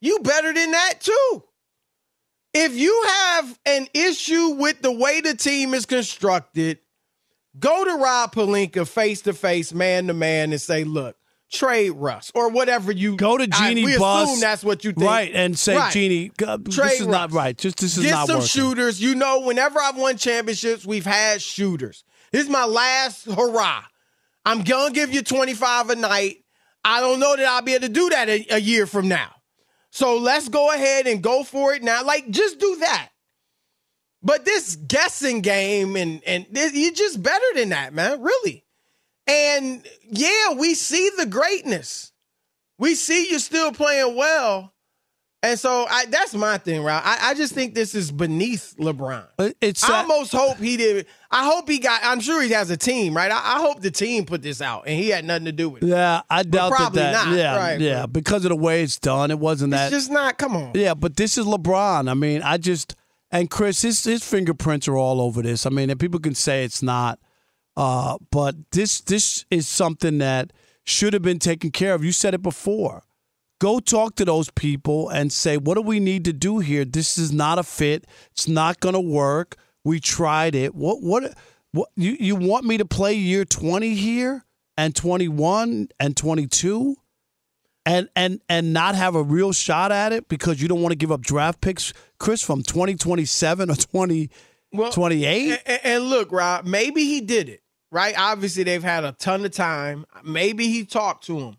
you 0.00 0.18
better 0.20 0.52
than 0.52 0.70
that 0.72 0.94
too. 1.00 1.42
If 2.54 2.74
you 2.74 3.04
have 3.06 3.58
an 3.66 3.86
issue 3.94 4.50
with 4.58 4.80
the 4.82 4.92
way 4.92 5.20
the 5.20 5.34
team 5.34 5.74
is 5.74 5.86
constructed, 5.86 6.78
go 7.58 7.84
to 7.84 7.96
Rob 8.02 8.34
Pelinka 8.34 8.86
face 8.88 9.20
to 9.22 9.32
face, 9.34 9.72
man 9.72 10.06
to 10.06 10.14
man, 10.14 10.52
and 10.52 10.60
say, 10.60 10.84
look, 10.84 11.16
trade 11.52 11.90
Russ 11.90 12.32
or 12.34 12.48
whatever 12.50 12.90
you 12.90 13.16
Go 13.16 13.36
to 13.38 13.44
I- 13.52 13.68
Jeannie 13.68 13.84
we 13.84 13.98
Buss. 13.98 14.28
assume 14.28 14.40
that's 14.40 14.64
what 14.64 14.82
you 14.84 14.92
think. 14.92 15.06
Right. 15.06 15.30
And 15.34 15.58
say, 15.58 15.76
Right. 15.76 15.92
Jeannie, 15.92 16.30
God, 16.36 16.64
this 16.64 16.74
Trade 16.76 17.00
is 17.00 17.06
not 17.06 17.32
right. 17.32 17.56
Just 17.56 17.78
this 17.78 17.96
is 17.96 18.04
Get 18.04 18.10
not 18.12 18.26
some 18.26 18.36
working. 18.36 18.48
shooters. 18.48 19.00
You 19.00 19.14
know, 19.14 19.40
whenever 19.40 19.78
I've 19.80 19.96
won 19.96 20.16
championships, 20.16 20.86
we've 20.86 21.06
had 21.06 21.40
shooters. 21.42 22.02
This 22.32 22.44
is 22.44 22.50
my 22.50 22.64
last 22.64 23.24
hurrah. 23.26 23.82
I'm 24.44 24.62
gonna 24.62 24.92
give 24.94 25.12
you 25.12 25.22
25 25.22 25.90
a 25.90 25.96
night. 25.96 26.44
I 26.84 27.00
don't 27.00 27.20
know 27.20 27.36
that 27.36 27.44
I'll 27.44 27.62
be 27.62 27.74
able 27.74 27.86
to 27.86 27.92
do 27.92 28.08
that 28.10 28.28
a, 28.28 28.46
a 28.50 28.58
year 28.58 28.86
from 28.86 29.08
now. 29.08 29.30
So 29.90 30.18
let's 30.18 30.48
go 30.48 30.72
ahead 30.72 31.06
and 31.06 31.22
go 31.22 31.42
for 31.42 31.74
it 31.74 31.82
now. 31.82 32.04
Like, 32.04 32.28
just 32.30 32.58
do 32.58 32.76
that. 32.80 33.10
But 34.22 34.44
this 34.44 34.76
guessing 34.76 35.42
game 35.42 35.96
and 35.96 36.22
and 36.24 36.46
you're 36.50 36.92
just 36.92 37.22
better 37.22 37.44
than 37.54 37.68
that, 37.70 37.94
man. 37.94 38.20
Really. 38.20 38.64
And 39.26 39.86
yeah, 40.10 40.54
we 40.54 40.74
see 40.74 41.10
the 41.16 41.26
greatness. 41.26 42.12
We 42.78 42.94
see 42.94 43.30
you're 43.30 43.38
still 43.38 43.72
playing 43.72 44.16
well. 44.16 44.72
And 45.40 45.56
so 45.56 45.86
I, 45.88 46.06
that's 46.06 46.34
my 46.34 46.58
thing, 46.58 46.82
right? 46.82 47.00
I, 47.04 47.30
I 47.30 47.34
just 47.34 47.52
think 47.52 47.72
this 47.74 47.94
is 47.94 48.10
beneath 48.10 48.74
LeBron. 48.80 49.24
It's 49.60 49.88
I 49.88 49.98
almost 50.00 50.32
hope 50.32 50.56
he 50.56 50.76
did. 50.76 51.06
I 51.30 51.44
hope 51.44 51.68
he 51.68 51.78
got. 51.78 52.00
I'm 52.02 52.18
sure 52.18 52.42
he 52.42 52.50
has 52.50 52.70
a 52.70 52.76
team, 52.76 53.16
right? 53.16 53.30
I, 53.30 53.36
I 53.36 53.60
hope 53.60 53.80
the 53.80 53.92
team 53.92 54.24
put 54.24 54.42
this 54.42 54.60
out, 54.60 54.84
and 54.88 54.98
he 54.98 55.10
had 55.10 55.24
nothing 55.24 55.44
to 55.44 55.52
do 55.52 55.68
with 55.68 55.84
it. 55.84 55.86
yeah, 55.90 56.22
I 56.28 56.42
doubt 56.42 56.70
that. 56.70 56.76
probably 56.76 57.02
not, 57.02 57.36
yeah, 57.36 57.56
right, 57.56 57.80
yeah, 57.80 58.00
but- 58.02 58.14
because 58.14 58.44
of 58.44 58.48
the 58.48 58.56
way 58.56 58.82
it's 58.82 58.98
done, 58.98 59.30
it 59.30 59.38
wasn't 59.38 59.70
that. 59.70 59.92
It's 59.92 60.02
just 60.06 60.10
not. 60.10 60.38
Come 60.38 60.56
on. 60.56 60.72
Yeah, 60.74 60.94
but 60.94 61.16
this 61.16 61.38
is 61.38 61.46
LeBron. 61.46 62.10
I 62.10 62.14
mean, 62.14 62.42
I 62.42 62.56
just 62.56 62.96
and 63.30 63.48
Chris, 63.48 63.82
his 63.82 64.02
his 64.02 64.24
fingerprints 64.28 64.88
are 64.88 64.96
all 64.96 65.20
over 65.20 65.40
this. 65.40 65.66
I 65.66 65.70
mean, 65.70 65.88
and 65.88 66.00
people 66.00 66.18
can 66.18 66.34
say 66.34 66.64
it's 66.64 66.82
not, 66.82 67.20
uh, 67.76 68.18
but 68.32 68.56
this 68.72 69.00
this 69.02 69.44
is 69.52 69.68
something 69.68 70.18
that 70.18 70.52
should 70.82 71.12
have 71.12 71.22
been 71.22 71.38
taken 71.38 71.70
care 71.70 71.94
of. 71.94 72.02
You 72.04 72.10
said 72.10 72.34
it 72.34 72.42
before. 72.42 73.04
Go 73.60 73.80
talk 73.80 74.14
to 74.16 74.24
those 74.24 74.50
people 74.50 75.08
and 75.08 75.32
say, 75.32 75.56
what 75.56 75.74
do 75.74 75.82
we 75.82 75.98
need 75.98 76.24
to 76.26 76.32
do 76.32 76.60
here? 76.60 76.84
This 76.84 77.18
is 77.18 77.32
not 77.32 77.58
a 77.58 77.64
fit. 77.64 78.06
It's 78.30 78.46
not 78.46 78.80
going 78.80 78.94
to 78.94 79.00
work. 79.00 79.56
We 79.84 79.98
tried 80.00 80.54
it. 80.54 80.74
What 80.74 81.02
what 81.02 81.36
what 81.72 81.88
you 81.96 82.16
you 82.20 82.36
want 82.36 82.64
me 82.66 82.78
to 82.78 82.84
play 82.84 83.14
year 83.14 83.44
20 83.44 83.94
here 83.94 84.44
and 84.76 84.94
21 84.94 85.88
and 85.98 86.16
22? 86.16 86.96
and 87.86 88.08
and 88.14 88.40
and 88.50 88.74
not 88.74 88.94
have 88.94 89.14
a 89.14 89.22
real 89.22 89.50
shot 89.52 89.90
at 89.90 90.12
it 90.12 90.28
because 90.28 90.60
you 90.60 90.68
don't 90.68 90.82
want 90.82 90.92
to 90.92 90.96
give 90.96 91.10
up 91.10 91.22
draft 91.22 91.62
picks, 91.62 91.94
Chris, 92.18 92.42
from 92.42 92.62
twenty 92.62 92.94
twenty 92.94 93.24
seven 93.24 93.70
or 93.70 93.76
twenty 93.76 94.28
Well, 94.72 94.92
twenty 94.92 95.24
eight. 95.24 95.58
And, 95.64 95.80
and 95.84 96.04
look, 96.04 96.30
Rob, 96.30 96.66
maybe 96.66 97.04
he 97.04 97.22
did 97.22 97.48
it, 97.48 97.62
right? 97.90 98.14
Obviously, 98.18 98.62
they've 98.62 98.82
had 98.82 99.04
a 99.04 99.12
ton 99.12 99.42
of 99.42 99.52
time. 99.52 100.04
Maybe 100.22 100.68
he 100.68 100.84
talked 100.84 101.24
to 101.28 101.38
him 101.40 101.56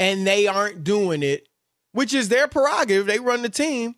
and 0.00 0.26
they 0.26 0.48
aren't 0.48 0.82
doing 0.82 1.22
it, 1.22 1.46
which 1.92 2.12
is 2.12 2.28
their 2.28 2.48
prerogative. 2.48 3.06
They 3.06 3.20
run 3.20 3.42
the 3.42 3.48
team. 3.48 3.94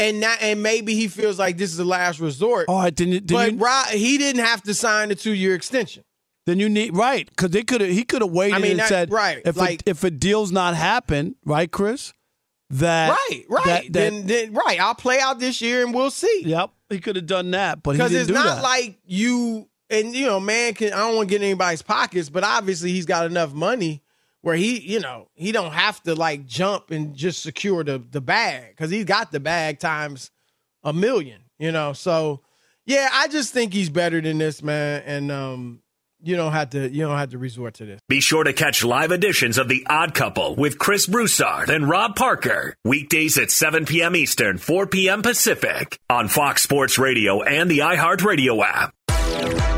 And 0.00 0.20
not, 0.20 0.38
and 0.40 0.62
maybe 0.62 0.94
he 0.94 1.08
feels 1.08 1.40
like 1.40 1.56
this 1.58 1.72
is 1.72 1.76
the 1.76 1.84
last 1.84 2.20
resort. 2.20 2.66
Right, 2.68 2.94
then, 2.94 3.08
you- 3.08 3.18
then 3.18 3.36
but 3.36 3.52
you, 3.54 3.58
Rob, 3.58 3.88
he 3.88 4.16
didn't 4.16 4.44
have 4.44 4.62
to 4.62 4.72
sign 4.72 5.10
a 5.10 5.16
two 5.16 5.32
year 5.32 5.56
extension. 5.56 6.04
then 6.46 6.60
you 6.60 6.68
need 6.68 6.96
right 6.96 7.28
because 7.28 7.50
they 7.50 7.64
could 7.64 7.80
have 7.80 7.90
he 7.90 8.04
could 8.04 8.22
have 8.22 8.30
waited 8.30 8.54
I 8.54 8.58
mean, 8.60 8.70
and 8.72 8.80
that- 8.80 8.88
said 8.88 9.10
right, 9.10 9.42
if 9.44 9.56
like- 9.56 9.82
a, 9.86 9.90
if 9.90 10.04
a 10.04 10.10
deal's 10.12 10.52
not 10.52 10.76
happen 10.76 11.34
right, 11.44 11.68
Chris, 11.68 12.12
that 12.70 13.10
Right, 13.10 13.44
right. 13.48 13.64
that, 13.66 13.82
that- 13.84 13.92
then, 13.92 14.26
then, 14.28 14.52
right. 14.52 14.80
I'll 14.80 14.94
play 14.94 15.18
out 15.18 15.40
this 15.40 15.60
year 15.60 15.84
and 15.84 15.92
we'll 15.92 16.12
see. 16.12 16.42
yep, 16.46 16.70
he 16.90 17.00
could 17.00 17.16
have 17.16 17.26
done 17.26 17.50
that, 17.50 17.82
but 17.82 17.92
Because 17.94 18.14
it's 18.14 18.28
do 18.28 18.34
not 18.34 18.62
like 18.62 18.98
you 19.04 19.68
and 19.90 20.14
you 20.14 20.26
know, 20.26 20.38
man 20.38 20.74
can 20.74 20.92
I 20.92 20.98
don't 20.98 21.16
want 21.16 21.28
to 21.28 21.34
get 21.34 21.42
in 21.42 21.48
anybody's 21.48 21.82
pockets, 21.82 22.28
but 22.30 22.44
obviously 22.44 22.92
he's 22.92 23.04
got 23.06 23.26
enough 23.26 23.52
money 23.52 24.04
where 24.42 24.56
he, 24.56 24.80
you 24.80 25.00
know, 25.00 25.28
he 25.34 25.52
don't 25.52 25.72
have 25.72 26.02
to 26.04 26.14
like 26.14 26.46
jump 26.46 26.90
and 26.90 27.14
just 27.14 27.42
secure 27.42 27.84
the 27.84 28.02
the 28.10 28.20
bag 28.20 28.70
because 28.70 28.90
he's 28.90 29.04
got 29.04 29.32
the 29.32 29.40
bag 29.40 29.78
times 29.78 30.30
a 30.82 30.92
million, 30.92 31.42
you 31.58 31.72
know. 31.72 31.92
So 31.92 32.42
yeah, 32.86 33.08
I 33.12 33.28
just 33.28 33.52
think 33.52 33.72
he's 33.72 33.90
better 33.90 34.20
than 34.20 34.38
this, 34.38 34.62
man. 34.62 35.02
And 35.04 35.30
um, 35.30 35.82
you 36.22 36.36
don't 36.36 36.52
have 36.52 36.70
to 36.70 36.88
you 36.88 37.06
don't 37.06 37.18
have 37.18 37.30
to 37.30 37.38
resort 37.38 37.74
to 37.74 37.86
this. 37.86 38.00
Be 38.08 38.20
sure 38.20 38.44
to 38.44 38.52
catch 38.52 38.84
live 38.84 39.12
editions 39.12 39.58
of 39.58 39.68
The 39.68 39.86
Odd 39.88 40.14
Couple 40.14 40.56
with 40.56 40.78
Chris 40.78 41.06
Broussard 41.06 41.70
and 41.70 41.88
Rob 41.88 42.16
Parker. 42.16 42.74
Weekdays 42.84 43.38
at 43.38 43.50
7 43.50 43.84
p.m. 43.84 44.16
Eastern, 44.16 44.58
4 44.58 44.86
p.m. 44.86 45.22
Pacific 45.22 45.98
on 46.08 46.28
Fox 46.28 46.62
Sports 46.62 46.98
Radio 46.98 47.42
and 47.42 47.70
the 47.70 47.80
iHeartRadio 47.80 48.62
app. 48.64 49.77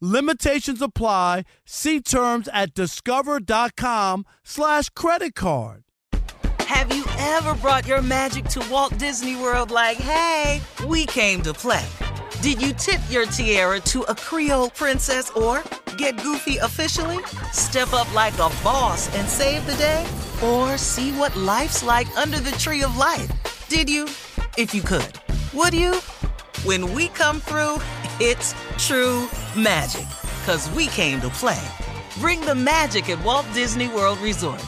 Limitations 0.00 0.80
apply. 0.80 1.44
See 1.64 2.00
terms 2.00 2.48
at 2.52 2.74
discover.com 2.74 4.24
slash 4.44 4.88
credit 4.90 5.34
card. 5.34 5.82
Have 6.60 6.94
you 6.94 7.04
ever 7.18 7.54
brought 7.54 7.86
your 7.86 8.02
magic 8.02 8.44
to 8.46 8.64
Walt 8.70 8.96
Disney 8.98 9.34
World 9.34 9.70
like, 9.70 9.96
hey, 9.96 10.60
we 10.86 11.06
came 11.06 11.42
to 11.42 11.52
play? 11.52 11.84
Did 12.42 12.62
you 12.62 12.72
tip 12.74 13.00
your 13.10 13.26
tiara 13.26 13.80
to 13.80 14.02
a 14.02 14.14
Creole 14.14 14.70
princess 14.70 15.30
or 15.30 15.64
get 15.96 16.22
goofy 16.22 16.58
officially? 16.58 17.18
Step 17.52 17.92
up 17.92 18.12
like 18.14 18.34
a 18.34 18.50
boss 18.62 19.12
and 19.16 19.28
save 19.28 19.66
the 19.66 19.74
day? 19.74 20.06
Or 20.44 20.78
see 20.78 21.10
what 21.12 21.34
life's 21.34 21.82
like 21.82 22.06
under 22.16 22.38
the 22.38 22.52
tree 22.52 22.82
of 22.82 22.96
life? 22.96 23.28
Did 23.68 23.90
you? 23.90 24.04
If 24.56 24.72
you 24.72 24.82
could. 24.82 25.18
Would 25.54 25.74
you? 25.74 25.94
When 26.64 26.92
we 26.94 27.08
come 27.08 27.40
through, 27.40 27.78
it's 28.20 28.54
true 28.78 29.28
magic. 29.56 30.06
Cause 30.46 30.70
we 30.70 30.86
came 30.88 31.20
to 31.20 31.28
play. 31.28 31.62
Bring 32.20 32.40
the 32.40 32.54
magic 32.54 33.10
at 33.10 33.22
Walt 33.24 33.46
Disney 33.52 33.88
World 33.88 34.18
Resort. 34.18 34.64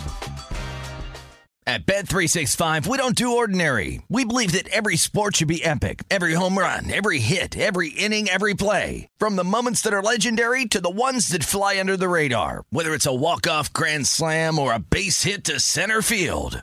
At 1.67 1.87
Bet365, 1.87 2.89
we 2.89 2.99
don't 2.99 3.15
do 3.15 3.37
ordinary. 3.37 4.03
We 4.09 4.25
believe 4.25 4.51
that 4.53 4.67
every 4.69 4.97
sport 4.97 5.37
should 5.37 5.47
be 5.47 5.65
epic. 5.65 6.03
Every 6.11 6.35
home 6.35 6.59
run, 6.59 6.91
every 6.91 7.21
hit, 7.21 7.57
every 7.57 7.91
inning, 7.91 8.29
every 8.29 8.55
play. 8.55 9.07
From 9.19 9.37
the 9.37 9.45
moments 9.45 9.81
that 9.83 9.93
are 9.93 10.03
legendary 10.03 10.65
to 10.67 10.81
the 10.81 10.91
ones 10.91 11.29
that 11.29 11.45
fly 11.45 11.79
under 11.79 11.97
the 11.97 12.09
radar. 12.09 12.65
Whether 12.71 12.93
it's 12.93 13.07
a 13.07 13.15
walk-off 13.15 13.73
grand 13.73 14.09
slam 14.09 14.59
or 14.59 14.73
a 14.73 14.81
base 14.81 15.23
hit 15.23 15.45
to 15.45 15.61
center 15.61 16.03
field. 16.03 16.63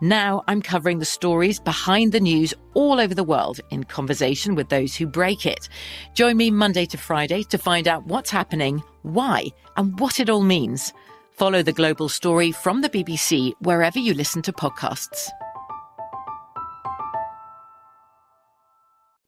Now 0.00 0.42
I'm 0.48 0.62
covering 0.62 0.98
the 0.98 1.04
stories 1.04 1.60
behind 1.60 2.12
the 2.12 2.20
news 2.20 2.54
all 2.72 2.98
over 2.98 3.14
the 3.14 3.22
world 3.22 3.60
in 3.70 3.84
conversation 3.84 4.54
with 4.54 4.70
those 4.70 4.96
who 4.96 5.06
break 5.06 5.44
it. 5.44 5.68
Join 6.14 6.38
me 6.38 6.50
Monday 6.50 6.86
to 6.86 6.96
Friday 6.96 7.42
to 7.44 7.58
find 7.58 7.86
out 7.86 8.06
what's 8.06 8.30
happening, 8.30 8.82
why, 9.02 9.48
and 9.76 10.00
what 10.00 10.18
it 10.18 10.30
all 10.30 10.42
means. 10.42 10.94
Follow 11.32 11.62
the 11.62 11.72
global 11.72 12.08
story 12.08 12.50
from 12.50 12.80
the 12.80 12.88
BBC 12.88 13.52
wherever 13.60 13.98
you 13.98 14.14
listen 14.14 14.40
to 14.42 14.52
podcasts. 14.52 15.28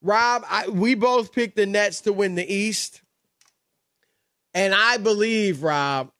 Rob, 0.00 0.44
I, 0.48 0.68
we 0.68 0.94
both 0.94 1.32
picked 1.32 1.56
the 1.56 1.66
Nets 1.66 2.00
to 2.02 2.14
win 2.14 2.34
the 2.34 2.50
East. 2.50 3.02
And 4.54 4.74
I 4.74 4.96
believe, 4.96 5.62
Rob, 5.62 6.10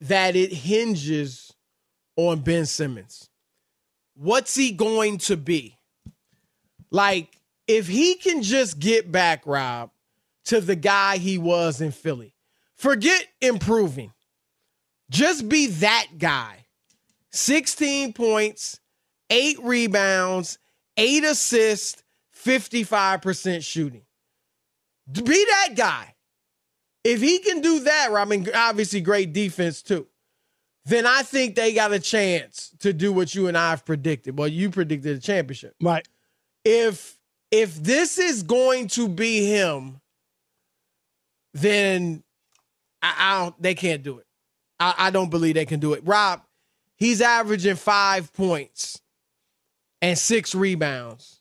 that 0.00 0.34
it 0.34 0.52
hinges 0.52 1.52
on 2.16 2.40
Ben 2.40 2.66
Simmons. 2.66 3.28
What's 4.14 4.54
he 4.54 4.72
going 4.72 5.18
to 5.18 5.36
be? 5.36 5.78
Like, 6.90 7.38
if 7.66 7.88
he 7.88 8.14
can 8.16 8.42
just 8.42 8.78
get 8.78 9.10
back, 9.10 9.46
Rob, 9.46 9.90
to 10.46 10.60
the 10.60 10.76
guy 10.76 11.16
he 11.16 11.38
was 11.38 11.80
in 11.80 11.90
Philly, 11.90 12.34
forget 12.76 13.26
improving. 13.40 14.12
Just 15.10 15.48
be 15.48 15.66
that 15.66 16.06
guy. 16.18 16.66
16 17.30 18.12
points, 18.12 18.78
eight 19.30 19.58
rebounds, 19.62 20.58
eight 20.96 21.24
assists 21.24 22.02
55% 22.44 23.64
shooting. 23.64 24.02
Be 25.10 25.22
that 25.22 25.70
guy. 25.74 26.14
If 27.02 27.20
he 27.20 27.38
can 27.40 27.60
do 27.60 27.80
that, 27.80 28.10
Rob, 28.12 28.28
I 28.28 28.30
mean, 28.30 28.48
obviously 28.54 29.00
great 29.00 29.32
defense 29.32 29.82
too, 29.82 30.06
then 30.86 31.06
I 31.06 31.22
think 31.22 31.54
they 31.54 31.72
got 31.72 31.92
a 31.92 31.98
chance 31.98 32.74
to 32.80 32.92
do 32.92 33.12
what 33.12 33.34
you 33.34 33.46
and 33.48 33.56
I 33.56 33.70
have 33.70 33.84
predicted. 33.84 34.38
Well, 34.38 34.48
you 34.48 34.70
predicted 34.70 35.16
a 35.16 35.20
championship. 35.20 35.74
Right. 35.80 36.06
If 36.64 37.18
if 37.50 37.74
this 37.76 38.18
is 38.18 38.42
going 38.42 38.88
to 38.88 39.08
be 39.08 39.46
him, 39.46 40.00
then 41.54 42.22
I, 43.02 43.14
I 43.18 43.38
don't 43.38 43.62
they 43.62 43.74
can't 43.74 44.02
do 44.02 44.18
it. 44.18 44.26
I, 44.78 44.94
I 44.98 45.10
don't 45.10 45.30
believe 45.30 45.54
they 45.54 45.66
can 45.66 45.80
do 45.80 45.94
it. 45.94 46.02
Rob, 46.04 46.42
he's 46.96 47.20
averaging 47.20 47.76
five 47.76 48.32
points 48.32 49.00
and 50.02 50.18
six 50.18 50.54
rebounds. 50.54 51.40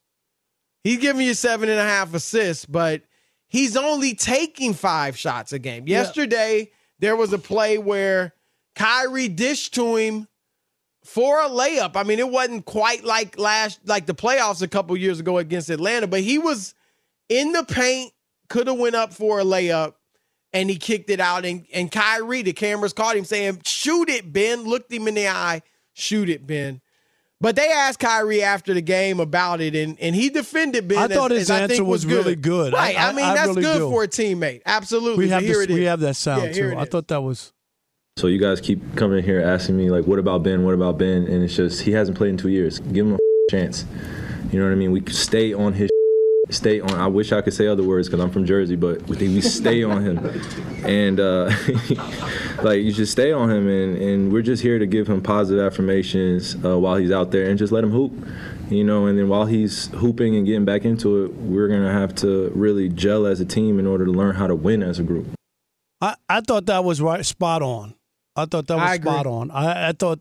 He's 0.83 0.99
giving 0.99 1.25
you 1.25 1.33
seven 1.33 1.69
and 1.69 1.79
a 1.79 1.83
half 1.83 2.13
assists, 2.13 2.65
but 2.65 3.01
he's 3.47 3.75
only 3.75 4.15
taking 4.15 4.73
five 4.73 5.17
shots 5.17 5.51
a 5.53 5.59
game. 5.59 5.87
Yesterday, 5.87 6.59
yeah. 6.59 6.65
there 6.99 7.15
was 7.15 7.33
a 7.33 7.37
play 7.37 7.77
where 7.77 8.33
Kyrie 8.75 9.27
dished 9.27 9.75
to 9.75 9.95
him 9.95 10.27
for 11.03 11.39
a 11.41 11.49
layup. 11.49 11.95
I 11.95 12.03
mean, 12.03 12.19
it 12.19 12.29
wasn't 12.29 12.65
quite 12.65 13.03
like 13.03 13.37
last 13.37 13.79
like 13.85 14.05
the 14.05 14.15
playoffs 14.15 14.61
a 14.61 14.67
couple 14.67 14.95
years 14.97 15.19
ago 15.19 15.37
against 15.37 15.69
Atlanta, 15.69 16.07
but 16.07 16.21
he 16.21 16.37
was 16.39 16.73
in 17.29 17.51
the 17.51 17.63
paint, 17.63 18.13
could 18.49 18.67
have 18.67 18.77
went 18.77 18.95
up 18.95 19.13
for 19.13 19.39
a 19.39 19.43
layup, 19.43 19.93
and 20.53 20.69
he 20.69 20.77
kicked 20.77 21.09
it 21.09 21.19
out. 21.19 21.45
And 21.45 21.65
and 21.73 21.91
Kyrie, 21.91 22.41
the 22.41 22.53
cameras 22.53 22.93
caught 22.93 23.17
him 23.17 23.25
saying, 23.25 23.61
"Shoot 23.65 24.09
it, 24.09 24.31
Ben." 24.31 24.63
Looked 24.63 24.91
him 24.91 25.07
in 25.07 25.15
the 25.15 25.27
eye, 25.27 25.61
"Shoot 25.93 26.29
it, 26.29 26.47
Ben." 26.47 26.81
But 27.41 27.57
they 27.57 27.69
asked 27.69 27.99
Kyrie 27.99 28.41
after 28.41 28.73
the 28.73 28.81
game 28.81 29.19
about 29.19 29.59
it, 29.59 29.75
and, 29.75 29.99
and 29.99 30.15
he 30.15 30.29
defended 30.29 30.87
Ben. 30.87 30.97
I 30.97 31.13
thought 31.13 31.33
as, 31.33 31.39
his 31.39 31.51
as 31.51 31.71
answer 31.71 31.83
was, 31.83 32.05
was, 32.05 32.15
really 32.15 32.37
good. 32.37 32.71
Right. 32.71 32.97
I, 32.97 33.09
I, 33.09 33.11
mean, 33.11 33.25
I 33.25 33.33
that's 33.33 33.47
really 33.49 33.63
good 33.63 33.79
do. 33.79 33.89
for 33.89 34.03
a 34.03 34.07
teammate. 34.07 34.61
Absolutely. 34.65 35.25
We 35.25 35.29
have, 35.29 35.43
this, 35.43 35.67
we 35.67 35.83
have 35.83 35.99
that 35.99 36.15
sound 36.15 36.43
yeah, 36.43 36.51
too. 36.53 36.75
I 36.77 36.85
thought 36.85 37.09
that 37.09 37.21
was. 37.21 37.51
So 38.23 38.27
you 38.27 38.39
guys 38.39 38.61
keep 38.61 38.95
coming 38.95 39.21
here 39.21 39.41
asking 39.41 39.75
me 39.75 39.89
like, 39.89 40.05
what 40.05 40.17
about 40.17 40.43
Ben? 40.43 40.63
What 40.63 40.73
about 40.73 40.97
Ben? 40.97 41.27
And 41.27 41.43
it's 41.43 41.57
just 41.57 41.81
he 41.81 41.91
hasn't 41.91 42.17
played 42.17 42.29
in 42.29 42.37
two 42.37 42.47
years. 42.47 42.79
Give 42.79 43.05
him 43.05 43.15
a 43.15 43.19
chance. 43.51 43.83
You 44.49 44.59
know 44.59 44.65
what 44.65 44.71
I 44.71 44.75
mean? 44.75 44.93
We 44.93 45.03
stay 45.11 45.51
on 45.53 45.73
his. 45.73 45.89
Stay 46.49 46.79
on. 46.79 46.91
I 46.91 47.07
wish 47.07 47.33
I 47.33 47.41
could 47.41 47.53
say 47.53 47.67
other 47.67 47.83
words 47.83 48.07
because 48.07 48.23
I'm 48.23 48.29
from 48.29 48.45
Jersey, 48.45 48.77
but 48.77 49.01
we 49.07 49.41
stay 49.41 49.83
on 49.83 50.03
him. 50.03 50.19
And 50.85 51.19
uh, 51.19 51.45
like 52.63 52.81
you 52.81 52.93
just 52.93 53.11
stay 53.11 53.33
on 53.33 53.49
him, 53.49 53.67
and 53.67 53.97
and 53.97 54.31
we're 54.31 54.41
just 54.41 54.61
here 54.61 54.79
to 54.79 54.85
give 54.85 55.07
him 55.09 55.21
positive 55.21 55.61
affirmations 55.65 56.55
uh, 56.63 56.79
while 56.79 56.95
he's 56.95 57.11
out 57.11 57.31
there, 57.31 57.49
and 57.49 57.57
just 57.57 57.73
let 57.73 57.83
him 57.83 57.91
hoop. 57.91 58.13
You 58.69 58.85
know, 58.85 59.07
and 59.07 59.17
then 59.17 59.27
while 59.27 59.47
he's 59.47 59.87
hooping 59.87 60.35
and 60.37 60.45
getting 60.45 60.63
back 60.63 60.85
into 60.85 61.25
it, 61.25 61.33
we're 61.33 61.67
gonna 61.67 61.91
have 61.91 62.15
to 62.15 62.51
really 62.55 62.87
gel 62.87 63.25
as 63.25 63.41
a 63.41 63.45
team 63.45 63.79
in 63.79 63.87
order 63.87 64.05
to 64.05 64.11
learn 64.11 64.35
how 64.35 64.47
to 64.47 64.55
win 64.55 64.81
as 64.83 64.99
a 64.99 65.03
group. 65.03 65.27
I, 65.99 66.15
I 66.29 66.39
thought 66.39 66.67
that 66.67 66.85
was 66.85 67.01
right, 67.01 67.25
spot 67.25 67.61
on. 67.61 67.95
I 68.35 68.45
thought 68.45 68.67
that 68.67 68.75
was 68.75 68.89
I 68.89 68.95
spot 68.97 69.25
on. 69.27 69.51
I, 69.51 69.89
I 69.89 69.91
thought 69.91 70.19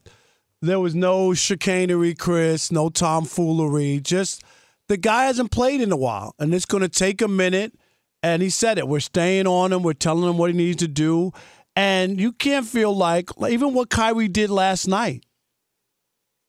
there 0.61 0.81
was 0.81 0.95
no 0.95 1.35
chicanery, 1.35 2.15
Chris, 2.15 2.71
no 2.71 2.89
tomfoolery. 2.89 4.01
Just 4.01 4.43
the 4.89 4.97
guy 4.97 5.25
hasn't 5.25 5.51
played 5.51 5.81
in 5.81 5.93
a 5.93 5.97
while, 5.97 6.35
and 6.39 6.55
it's 6.55 6.67
going 6.67 6.83
to 6.83 6.89
take 6.89 7.23
a 7.23 7.29
minute. 7.29 7.75
And 8.23 8.41
he 8.41 8.51
said 8.51 8.79
it. 8.79 8.87
We're 8.87 9.01
staying 9.01 9.49
on 9.49 9.73
him. 9.73 9.83
We're 9.83 9.95
telling 9.95 10.29
him 10.29 10.39
what 10.39 10.51
he 10.51 10.57
needs 10.57 10.77
to 10.79 10.89
do. 10.89 11.33
And 11.75 12.21
you 12.21 12.33
can't 12.33 12.67
feel 12.67 12.95
like 12.97 13.31
even 13.49 13.75
what 13.75 13.91
Kyrie 13.91 14.29
did 14.29 14.51
last 14.51 14.87
night. 14.87 15.25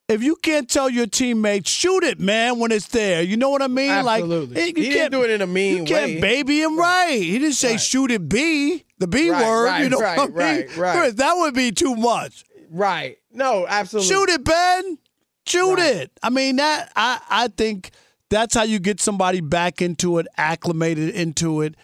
If 0.10 0.22
you 0.22 0.36
can't 0.36 0.70
tell 0.70 0.90
your 0.90 1.08
teammates, 1.08 1.72
shoot 1.72 2.04
it, 2.04 2.20
man, 2.20 2.60
when 2.60 2.72
it's 2.72 2.88
there. 2.90 3.24
You 3.24 3.38
know 3.38 3.50
what 3.50 3.62
I 3.62 3.68
mean? 3.68 3.90
Absolutely. 3.90 4.56
Like 4.56 4.78
you 4.78 4.84
He 4.84 4.90
can't 4.90 5.12
didn't 5.12 5.12
do 5.14 5.24
it 5.24 5.30
in 5.32 5.42
a 5.42 5.48
mean 5.48 5.76
way. 5.76 5.80
You 5.80 5.86
can't 5.86 6.22
baby 6.22 6.62
him 6.62 6.78
right. 6.78 7.20
He 7.20 7.40
didn't 7.40 7.56
say 7.56 7.78
shoot 7.78 8.12
it 8.12 8.28
B, 8.28 8.84
the 9.04 9.08
B 9.08 9.30
Right, 9.30 9.46
word. 9.46 9.66
right, 9.66 9.84
you 9.84 9.90
know 9.90 10.00
right, 10.00 10.18
what 10.18 10.30
I 10.30 10.32
mean? 10.32 10.38
right, 10.68 10.78
right. 10.78 10.98
Chris, 10.98 11.14
that 11.16 11.34
would 11.36 11.54
be 11.54 11.72
too 11.72 11.96
much. 11.96 12.46
Right. 12.72 13.18
No, 13.32 13.66
absolutely. 13.68 14.10
Shoot 14.14 14.30
it, 14.30 14.44
Ben. 14.44 14.98
Shoot 15.46 15.80
it. 15.80 16.12
I 16.24 16.30
mean 16.30 16.56
that. 16.58 16.92
I 16.96 17.20
I 17.30 17.48
think 17.50 17.92
that's 18.30 18.56
how 18.56 18.64
you 18.64 18.80
get 18.80 19.00
somebody 19.02 19.42
back 19.42 19.82
into 19.82 20.18
it, 20.20 20.28
acclimated 20.38 21.10
into 21.10 21.62
it. 21.62 21.76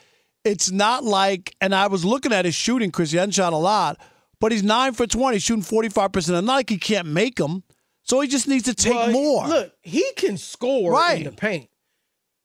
It's 0.45 0.71
not 0.71 1.03
like, 1.03 1.55
and 1.59 1.75
I 1.75 1.87
was 1.87 2.05
looking 2.05 2.31
at 2.31 2.45
his 2.45 2.55
shooting, 2.55 2.91
Chris. 2.91 3.11
He 3.11 3.17
hasn't 3.17 3.33
shot 3.33 3.51
a 3.53 3.57
lot, 3.57 3.99
but 4.39 4.51
he's 4.53 4.63
nine 4.63 4.93
for 4.93 5.05
twenty, 5.05 5.39
shooting 5.39 5.61
forty 5.63 5.89
five 5.89 6.11
percent. 6.13 6.43
Not 6.45 6.53
like 6.53 6.69
he 6.69 6.77
can't 6.77 7.07
make 7.07 7.35
them, 7.35 7.63
so 8.03 8.21
he 8.21 8.27
just 8.29 8.47
needs 8.47 8.63
to 8.63 8.73
take 8.73 8.93
Well, 8.93 9.11
more. 9.11 9.47
Look, 9.47 9.73
he 9.81 10.05
can 10.15 10.37
score 10.37 10.93
Right. 10.93 11.17
in 11.19 11.25
the 11.25 11.31
paint. 11.33 11.69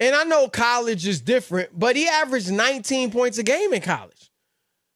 And 0.01 0.15
I 0.17 0.25
know 0.25 0.49
college 0.49 1.07
is 1.07 1.21
different, 1.21 1.71
but 1.79 1.95
he 1.95 2.09
averaged 2.09 2.51
19 2.51 3.13
points 3.13 3.39
a 3.39 3.45
game 3.45 3.73
in 3.73 3.81
college. 3.81 4.14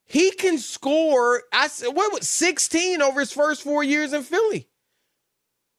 He 0.09 0.31
can 0.33 0.59
score. 0.59 1.43
I 1.53 1.69
said, 1.69 1.89
what 1.89 2.13
was 2.13 2.27
16 2.27 3.03
over 3.03 3.21
his 3.21 3.31
first 3.31 3.63
four 3.63 3.85
years 3.85 4.13
in 4.13 4.23
Philly? 4.23 4.67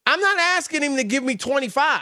I'm 0.06 0.22
not 0.22 0.40
asking 0.40 0.84
him 0.84 0.96
to 0.98 1.04
give 1.04 1.24
me 1.24 1.36
25. 1.36 2.02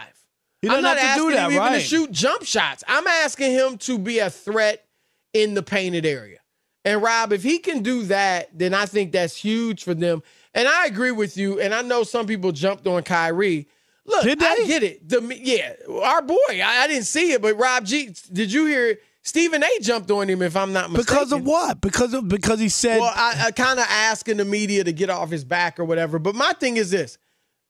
He 0.61 0.67
I'm 0.67 0.81
doesn't 0.81 0.83
not 0.83 0.97
have 0.97 1.17
to 1.17 1.21
do 1.23 1.29
asking 1.29 1.35
that, 1.35 1.51
him 1.51 1.63
even 1.63 1.73
to 1.73 1.79
shoot 1.79 2.11
jump 2.11 2.43
shots. 2.43 2.83
I'm 2.87 3.07
asking 3.07 3.51
him 3.51 3.77
to 3.79 3.97
be 3.97 4.19
a 4.19 4.29
threat 4.29 4.85
in 5.33 5.53
the 5.53 5.63
painted 5.63 6.05
area. 6.05 6.39
And 6.83 7.01
Rob, 7.01 7.33
if 7.33 7.43
he 7.43 7.59
can 7.59 7.81
do 7.81 8.03
that, 8.03 8.57
then 8.57 8.73
I 8.73 8.85
think 8.85 9.11
that's 9.11 9.35
huge 9.35 9.83
for 9.83 9.93
them. 9.93 10.23
And 10.53 10.67
I 10.67 10.85
agree 10.85 11.11
with 11.11 11.37
you. 11.37 11.59
And 11.59 11.73
I 11.73 11.81
know 11.81 12.03
some 12.03 12.25
people 12.27 12.51
jumped 12.51 12.87
on 12.87 13.03
Kyrie. 13.03 13.67
Look, 14.05 14.23
Did 14.23 14.41
I 14.41 14.55
get 14.65 14.83
it. 14.83 15.07
The 15.07 15.21
yeah, 15.41 15.73
our 16.01 16.21
boy. 16.21 16.35
I, 16.49 16.83
I 16.83 16.87
didn't 16.87 17.03
see 17.03 17.33
it, 17.33 17.41
but 17.41 17.57
Rob 17.57 17.85
G. 17.85 18.13
Did 18.31 18.51
you 18.53 18.65
hear? 18.65 18.99
Stephen 19.27 19.61
A. 19.61 19.67
jumped 19.81 20.09
on 20.09 20.29
him. 20.29 20.41
If 20.41 20.55
I'm 20.55 20.71
not 20.71 20.89
mistaken. 20.89 21.15
because 21.15 21.31
of 21.33 21.43
what? 21.45 21.81
Because 21.81 22.13
of 22.13 22.27
because 22.29 22.59
he 22.61 22.69
said 22.69 22.99
Well, 23.01 23.11
I, 23.13 23.47
I 23.47 23.51
kind 23.51 23.77
of 23.77 23.85
asking 23.89 24.37
the 24.37 24.45
media 24.45 24.83
to 24.85 24.93
get 24.93 25.09
off 25.09 25.29
his 25.29 25.43
back 25.43 25.79
or 25.79 25.85
whatever. 25.85 26.17
But 26.17 26.33
my 26.35 26.53
thing 26.53 26.77
is 26.77 26.91
this: 26.91 27.17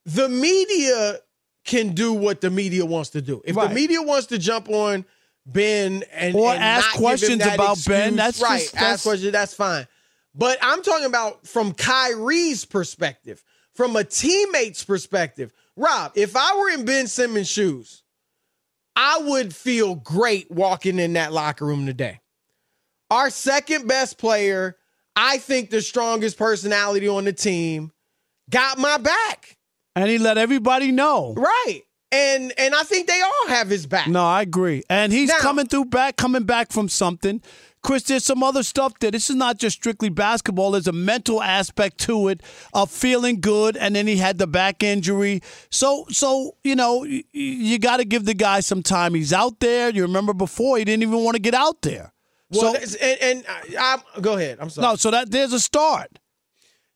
the 0.05 0.29
media 0.29 1.17
can 1.65 1.95
do 1.95 2.13
what 2.13 2.41
the 2.41 2.51
media 2.51 2.85
wants 2.85 3.09
to 3.11 3.21
do. 3.23 3.41
If 3.43 3.55
Right. 3.55 3.69
the 3.69 3.73
media 3.75 4.01
wants 4.03 4.27
to 4.27 4.37
jump 4.37 4.69
on 4.69 5.03
Ben 5.47 6.03
and 6.13 6.35
Or 6.35 6.53
and 6.53 6.63
ask 6.63 6.85
not 6.85 6.91
give 6.93 6.99
him 6.99 7.01
questions 7.39 7.53
about 7.55 7.77
Ben, 7.87 8.15
that's 8.15 8.39
right. 8.41 8.59
just- 8.61 8.73
that's- 8.73 8.93
ask 8.93 9.03
questions. 9.03 9.31
That's 9.31 9.53
fine. 9.55 9.87
But 10.35 10.59
I'm 10.61 10.83
talking 10.83 11.05
about 11.07 11.47
from 11.47 11.73
Kyrie's 11.73 12.65
perspective, 12.65 13.43
from 13.73 13.95
a 13.95 14.03
teammate's 14.03 14.83
perspective. 14.83 15.51
Rob, 15.75 16.11
if 16.15 16.35
I 16.35 16.55
were 16.55 16.69
in 16.69 16.85
Ben 16.85 17.07
Simmons' 17.07 17.49
shoes, 17.49 18.03
I 18.99 19.19
would 19.19 19.55
feel 19.55 19.93
great 19.95 20.49
walking 20.49 20.97
in 20.97 21.13
that 21.13 21.31
locker 21.31 21.65
room 21.65 21.85
today. 21.85 22.19
Our 23.11 23.29
second 23.29 23.87
best 23.87 24.17
player, 24.17 24.75
I 25.15 25.37
think 25.37 25.69
the 25.69 25.81
strongest 25.81 26.37
personality 26.37 27.07
on 27.07 27.23
the 27.25 27.31
team, 27.31 27.91
got 28.49 28.77
my 28.79 28.97
back. 28.97 29.55
and 29.95 30.09
he 30.09 30.17
let 30.17 30.37
everybody 30.37 30.91
know. 30.91 31.33
Right. 31.37 31.81
And 32.11 32.53
and 32.57 32.73
I 32.75 32.83
think 32.83 33.07
they 33.07 33.21
all 33.21 33.47
have 33.49 33.69
his 33.69 33.85
back. 33.85 34.07
No, 34.07 34.23
I 34.25 34.41
agree. 34.41 34.83
And 34.89 35.11
he's 35.13 35.29
Now- 35.29 35.39
coming 35.39 35.67
through 35.67 35.85
back, 35.85 36.15
coming 36.17 36.43
back 36.43 36.71
from 36.71 36.89
something. 36.89 37.41
Chris, 37.83 38.03
there's 38.03 38.25
some 38.25 38.43
other 38.43 38.63
stuff 38.63 38.93
there. 38.99 39.11
This 39.11 39.29
is 39.29 39.35
not 39.35 39.57
just 39.59 39.77
strictly 39.77 40.09
basketball. 40.09 40.71
There's 40.71 40.87
a 40.87 40.91
mental 40.91 41.41
aspect 41.41 41.99
to 41.99 42.27
it 42.27 42.41
of 42.73 42.91
feeling 42.91 43.39
good, 43.39 43.77
and 43.77 43.95
then 43.95 44.07
he 44.07 44.17
had 44.17 44.39
the 44.39 44.47
back 44.47 44.83
injury. 44.83 45.41
So, 45.69 46.05
so 46.09 46.55
you 46.63 46.75
know, 46.75 46.97
y- 46.99 47.07
y- 47.07 47.23
you 47.33 47.79
got 47.79 47.97
to 47.97 48.05
give 48.05 48.25
the 48.25 48.33
guy 48.33 48.59
some 48.59 48.83
time. 48.83 49.13
He's 49.13 49.31
out 49.31 49.59
there. 49.59 49.89
You 49.89 50.01
remember 50.01 50.33
before 50.33 50.77
he 50.77 50.83
didn't 50.85 51.03
even 51.03 51.23
want 51.23 51.35
to 51.35 51.41
get 51.41 51.53
out 51.53 51.81
there. 51.81 52.11
Well, 52.49 52.75
so 52.81 52.97
and, 53.01 53.21
and 53.21 53.45
I, 53.77 53.99
I, 54.15 54.19
go 54.21 54.37
ahead. 54.37 54.57
I'm 54.59 54.69
sorry. 54.69 54.87
no, 54.87 54.95
so 54.95 55.11
that 55.11 55.31
there's 55.31 55.53
a 55.53 55.59
start. 55.59 56.19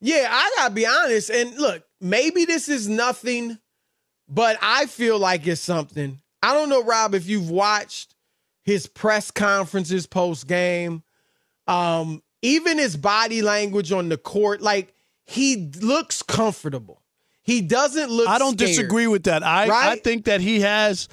Yeah, 0.01 0.27
I 0.29 0.51
gotta 0.57 0.73
be 0.73 0.85
honest. 0.87 1.29
And 1.29 1.55
look, 1.57 1.83
maybe 2.01 2.43
this 2.45 2.67
is 2.67 2.89
nothing, 2.89 3.59
but 4.27 4.57
I 4.61 4.87
feel 4.87 5.19
like 5.19 5.45
it's 5.47 5.61
something. 5.61 6.19
I 6.41 6.53
don't 6.53 6.69
know, 6.69 6.83
Rob, 6.83 7.13
if 7.13 7.27
you've 7.27 7.49
watched 7.51 8.10
his 8.71 8.87
press 8.87 9.29
conferences 9.31 10.07
post 10.07 10.47
game, 10.47 11.03
um, 11.67 12.23
even 12.41 12.77
his 12.77 12.95
body 12.97 13.41
language 13.41 13.91
on 13.91 14.09
the 14.09 14.17
court, 14.17 14.61
like 14.61 14.93
he 15.25 15.69
looks 15.81 16.23
comfortable. 16.23 17.01
He 17.43 17.61
doesn't 17.61 18.09
look. 18.09 18.27
I 18.29 18.37
don't 18.37 18.57
scared. 18.57 18.69
disagree 18.69 19.07
with 19.07 19.23
that. 19.23 19.43
I 19.43 19.91
I 19.91 19.95
think 19.97 20.25
that 20.25 20.41
he 20.41 20.61
has 20.61 21.07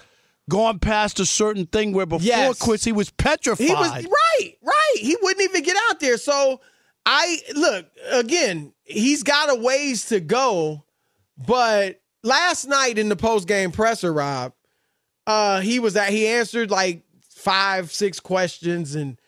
gone 0.48 0.78
past 0.78 1.20
a 1.20 1.26
certain 1.26 1.66
thing 1.66 1.92
where 1.92 2.06
before 2.06 2.24
Yes. 2.24 2.58
Chris 2.58 2.84
he 2.84 2.92
was 2.92 3.10
petrified. 3.10 3.66
He 3.66 3.74
was 3.74 3.90
right, 3.92 4.52
right. 4.62 4.94
He 4.96 5.16
wouldn't 5.20 5.42
even 5.50 5.62
get 5.62 5.76
out 5.90 6.00
there. 6.00 6.16
So 6.16 6.60
I 7.04 7.38
look 7.54 7.86
again. 8.10 8.72
He's 8.84 9.22
got 9.22 9.50
a 9.50 9.54
ways 9.60 10.06
to 10.06 10.20
go, 10.20 10.84
but 11.36 12.00
last 12.22 12.66
night 12.66 12.98
in 12.98 13.08
the 13.08 13.16
post 13.16 13.46
game 13.48 13.70
presser, 13.72 14.12
Rob, 14.12 14.52
uh, 15.26 15.60
he 15.60 15.78
was 15.78 15.96
at. 15.96 16.10
He 16.10 16.26
answered 16.26 16.70
like 16.70 17.02
five, 17.38 17.92
six 17.92 18.20
questions, 18.20 18.94
and 18.94 19.18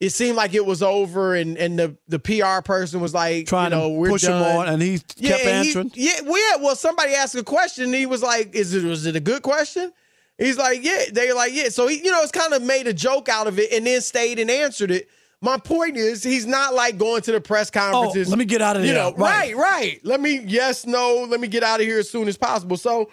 it 0.00 0.10
seemed 0.10 0.36
like 0.36 0.54
it 0.54 0.64
was 0.64 0.82
over. 0.82 1.34
And 1.34 1.56
and 1.56 1.78
the 1.78 1.96
the 2.08 2.18
PR 2.18 2.62
person 2.64 3.00
was 3.00 3.14
like, 3.14 3.46
trying 3.46 3.72
you 3.72 3.78
know, 3.78 3.88
to 3.88 3.94
we're 3.94 4.08
push 4.10 4.22
done. 4.22 4.42
him 4.42 4.58
on, 4.58 4.68
and 4.68 4.82
he 4.82 4.98
kept 4.98 5.42
he- 5.42 5.48
answering. 5.48 5.92
yeah, 5.94 6.20
well, 6.24 6.38
yeah. 6.58 6.62
Well, 6.64 6.76
somebody 6.76 7.14
asked 7.14 7.34
a 7.34 7.42
question, 7.44 7.84
and 7.84 7.94
he 7.94 8.06
was 8.06 8.22
like, 8.22 8.54
"Is 8.54 8.74
it 8.74 8.84
was 8.84 9.06
it 9.06 9.16
a 9.16 9.20
good 9.20 9.42
question?" 9.42 9.92
He's 10.38 10.56
like, 10.56 10.84
"Yeah." 10.84 11.04
They're 11.12 11.34
like, 11.34 11.52
"Yeah." 11.52 11.68
So 11.68 11.86
he, 11.88 11.96
you 12.04 12.10
know, 12.10 12.22
it's 12.22 12.32
kind 12.32 12.52
of 12.54 12.62
made 12.62 12.86
a 12.86 12.94
joke 12.94 13.28
out 13.28 13.46
of 13.46 13.58
it, 13.58 13.72
and 13.72 13.86
then 13.86 14.00
stayed 14.00 14.38
and 14.38 14.50
answered 14.50 14.90
it. 14.90 15.08
My 15.40 15.56
point 15.56 15.96
is, 15.96 16.22
he's 16.24 16.46
not 16.46 16.74
like 16.74 16.98
going 16.98 17.22
to 17.22 17.30
the 17.32 17.40
press 17.40 17.70
conferences. 17.70 18.26
Oh, 18.26 18.30
let 18.30 18.38
me 18.40 18.44
get 18.44 18.60
out 18.60 18.76
of 18.76 18.84
You 18.84 18.92
know, 18.92 19.12
Right. 19.16 19.54
right, 19.54 19.56
right. 19.56 20.00
Let 20.04 20.20
me 20.20 20.40
yes, 20.44 20.84
no. 20.86 21.26
Let 21.28 21.38
me 21.40 21.46
get 21.48 21.62
out 21.62 21.80
of 21.80 21.86
here 21.86 21.98
as 22.00 22.10
soon 22.10 22.26
as 22.28 22.36
possible. 22.36 22.76
So, 22.76 23.10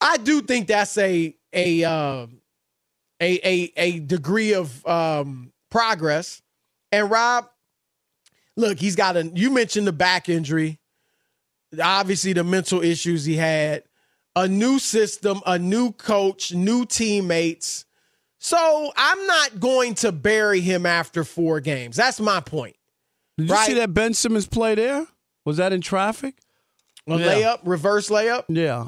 I 0.00 0.16
do 0.18 0.40
think 0.40 0.68
that's 0.68 0.96
a 0.98 1.34
a 1.52 1.84
um, 1.84 2.37
a 3.20 3.38
a 3.46 3.72
a 3.76 3.98
degree 4.00 4.54
of 4.54 4.86
um, 4.86 5.52
progress. 5.70 6.42
And 6.92 7.10
Rob, 7.10 7.48
look, 8.56 8.78
he's 8.78 8.96
got 8.96 9.16
a. 9.16 9.26
You 9.34 9.50
mentioned 9.50 9.86
the 9.86 9.92
back 9.92 10.28
injury, 10.28 10.78
obviously 11.82 12.32
the 12.32 12.44
mental 12.44 12.82
issues 12.82 13.24
he 13.24 13.36
had, 13.36 13.84
a 14.36 14.48
new 14.48 14.78
system, 14.78 15.40
a 15.46 15.58
new 15.58 15.92
coach, 15.92 16.52
new 16.52 16.84
teammates. 16.86 17.84
So 18.38 18.92
I'm 18.96 19.26
not 19.26 19.58
going 19.58 19.94
to 19.96 20.12
bury 20.12 20.60
him 20.60 20.86
after 20.86 21.24
four 21.24 21.60
games. 21.60 21.96
That's 21.96 22.20
my 22.20 22.40
point. 22.40 22.76
Did 23.36 23.48
you 23.50 23.56
see 23.56 23.74
that 23.74 23.92
Ben 23.92 24.14
Simmons 24.14 24.46
play 24.46 24.74
there? 24.76 25.06
Was 25.44 25.56
that 25.56 25.72
in 25.72 25.80
traffic? 25.80 26.36
A 27.08 27.16
Yeah. 27.18 27.26
layup, 27.26 27.58
reverse 27.64 28.10
layup. 28.10 28.44
Yeah. 28.48 28.86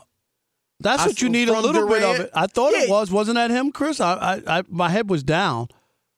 That's 0.81 1.03
I 1.03 1.07
what 1.07 1.21
you 1.23 1.29
need 1.29 1.49
a 1.49 1.61
little 1.61 1.87
bit 1.87 2.03
of 2.03 2.21
it. 2.21 2.31
I 2.35 2.47
thought 2.47 2.73
Yeah. 2.73 2.85
it 2.85 2.91
was. 2.91 3.11
Wasn't 3.11 3.35
that 3.37 3.51
him, 3.51 3.71
Chris? 3.71 4.01
I, 4.01 4.15
I, 4.47 4.59
I 4.59 4.63
my 4.69 4.89
head 4.89 5.09
was 5.11 5.23
down. 5.23 5.69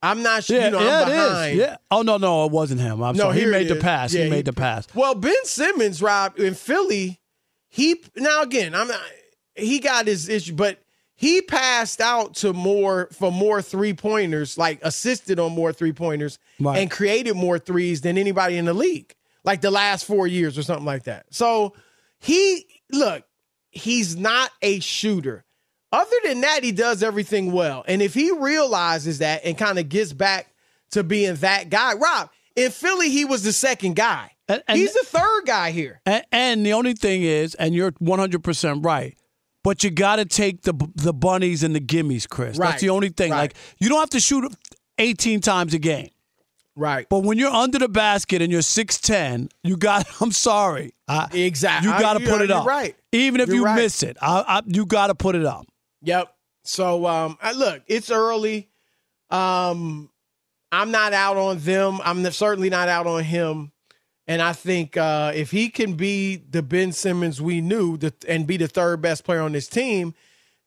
I'm 0.04 0.22
not 0.22 0.44
sure. 0.44 0.56
Yeah, 0.58 0.64
you 0.66 0.70
know, 0.72 0.80
yeah, 0.80 1.02
I'm 1.04 1.48
it 1.48 1.52
is. 1.52 1.58
Yeah. 1.58 1.76
Oh 1.90 2.02
no, 2.02 2.16
no, 2.16 2.44
it 2.46 2.52
wasn't 2.52 2.80
him. 2.80 3.02
I'm 3.02 3.16
No, 3.16 3.24
sorry. 3.24 3.40
He 3.40 3.46
made 3.46 3.68
the 3.68 3.76
is. 3.76 3.82
pass. 3.82 4.12
Yeah, 4.12 4.20
he 4.20 4.24
he- 4.24 4.30
made 4.30 4.44
the 4.46 4.52
pass. 4.52 4.86
Well, 4.94 5.14
Ben 5.14 5.34
Simmons, 5.44 6.00
Rob, 6.02 6.38
in 6.38 6.54
Philly, 6.54 7.20
he 7.68 8.02
now 8.16 8.42
again, 8.42 8.74
I'm 8.74 8.88
not 8.88 9.00
he 9.54 9.78
got 9.80 10.06
his 10.06 10.28
issue, 10.28 10.54
but 10.54 10.78
he 11.14 11.40
passed 11.42 12.00
out 12.00 12.34
to 12.36 12.52
more 12.52 13.08
for 13.12 13.30
more 13.30 13.62
three 13.62 13.94
pointers, 13.94 14.58
like 14.58 14.80
assisted 14.82 15.38
on 15.38 15.52
more 15.52 15.72
three 15.72 15.92
pointers 15.92 16.38
Right. 16.58 16.78
and 16.78 16.90
created 16.90 17.34
more 17.34 17.58
threes 17.60 18.00
than 18.00 18.18
anybody 18.18 18.56
in 18.58 18.64
the 18.64 18.74
league, 18.74 19.14
like 19.44 19.60
the 19.60 19.70
last 19.70 20.04
four 20.04 20.26
years 20.26 20.56
or 20.58 20.62
something 20.62 20.86
like 20.86 21.04
that. 21.04 21.26
So 21.30 21.74
he 22.18 22.66
look, 22.90 23.24
he's 23.72 24.16
not 24.16 24.50
a 24.62 24.78
shooter. 24.80 25.44
Other 25.90 26.16
than 26.24 26.40
that, 26.42 26.62
he 26.64 26.72
does 26.72 27.02
everything 27.02 27.52
well. 27.52 27.84
And 27.86 28.00
if 28.00 28.14
he 28.14 28.30
realizes 28.30 29.18
that 29.18 29.42
and 29.44 29.58
kind 29.58 29.78
of 29.78 29.88
gets 29.90 30.12
back 30.12 30.46
to 30.92 31.02
being 31.02 31.34
that 31.36 31.68
guy, 31.68 31.94
Rob, 31.94 32.30
In 32.56 32.70
Philly, 32.70 33.10
he 33.10 33.24
was 33.24 33.42
the 33.42 33.52
second 33.52 33.96
guy. 33.96 34.30
And- 34.48 34.62
and- 34.68 34.78
He's 34.78 34.92
the 34.94 35.04
third 35.04 35.42
guy 35.46 35.70
here. 35.70 36.00
And, 36.06 36.24
and 36.32 36.64
the 36.66 36.72
only 36.74 36.94
thing 36.94 37.22
is, 37.22 37.54
and 37.56 37.74
you're 37.74 37.92
100% 37.92 38.84
right, 38.84 39.16
but 39.64 39.82
you 39.84 39.90
got 39.90 40.16
to 40.16 40.24
take 40.24 40.62
the 40.62 40.74
the 40.94 41.12
bunnies 41.14 41.62
and 41.62 41.74
the 41.74 41.80
gimmies, 41.80 42.28
Chris. 42.28 42.58
Right. 42.58 42.70
That's 42.70 42.82
the 42.82 42.90
only 42.90 43.08
thing. 43.10 43.30
Right. 43.32 43.38
Like, 43.40 43.54
you 43.78 43.88
don't 43.88 44.00
have 44.00 44.10
to 44.10 44.20
shoot 44.20 44.52
18 44.98 45.40
times 45.40 45.72
a 45.74 45.78
game. 45.78 46.08
Right. 46.74 47.06
But 47.08 47.20
when 47.20 47.38
you're 47.38 47.50
under 47.52 47.78
the 47.78 47.88
basket 47.88 48.40
and 48.40 48.50
you're 48.50 48.62
6'10, 48.62 49.50
you 49.62 49.76
got, 49.76 50.06
I'm 50.20 50.32
sorry. 50.32 50.94
I, 51.06 51.28
Exactly. 51.32 51.90
You 51.90 51.98
got 51.98 52.14
to 52.18 52.20
put 52.20 52.40
it 52.40 52.50
up. 52.50 52.66
right. 52.66 52.96
Even 53.12 53.40
if 53.42 53.48
You're 53.48 53.56
you 53.56 53.64
right. 53.66 53.76
miss 53.76 54.02
it, 54.02 54.16
I, 54.22 54.44
I, 54.46 54.62
you 54.66 54.86
got 54.86 55.08
to 55.08 55.14
put 55.14 55.34
it 55.34 55.44
up. 55.44 55.66
Yep. 56.02 56.34
So 56.64 57.06
um 57.06 57.36
I- 57.42 57.52
look, 57.52 57.82
it's 57.88 58.10
early. 58.10 58.68
Um 59.30 60.08
I'm 60.70 60.90
not 60.90 61.12
out 61.12 61.36
on 61.36 61.58
them. 61.58 62.00
I'm 62.04 62.24
certainly 62.30 62.70
not 62.70 62.88
out 62.88 63.06
on 63.06 63.22
him. 63.24 63.72
And 64.26 64.40
I 64.40 64.52
think 64.52 64.96
uh 64.96 65.32
if 65.34 65.50
he 65.50 65.68
can 65.68 65.94
be 65.94 66.36
the 66.36 66.62
Ben 66.62 66.92
Simmons 66.92 67.42
we 67.42 67.60
knew 67.60 67.96
the, 67.96 68.14
and 68.28 68.46
be 68.46 68.56
the 68.56 68.68
third 68.68 69.02
best 69.02 69.24
player 69.24 69.40
on 69.42 69.52
this 69.52 69.68
team, 69.68 70.14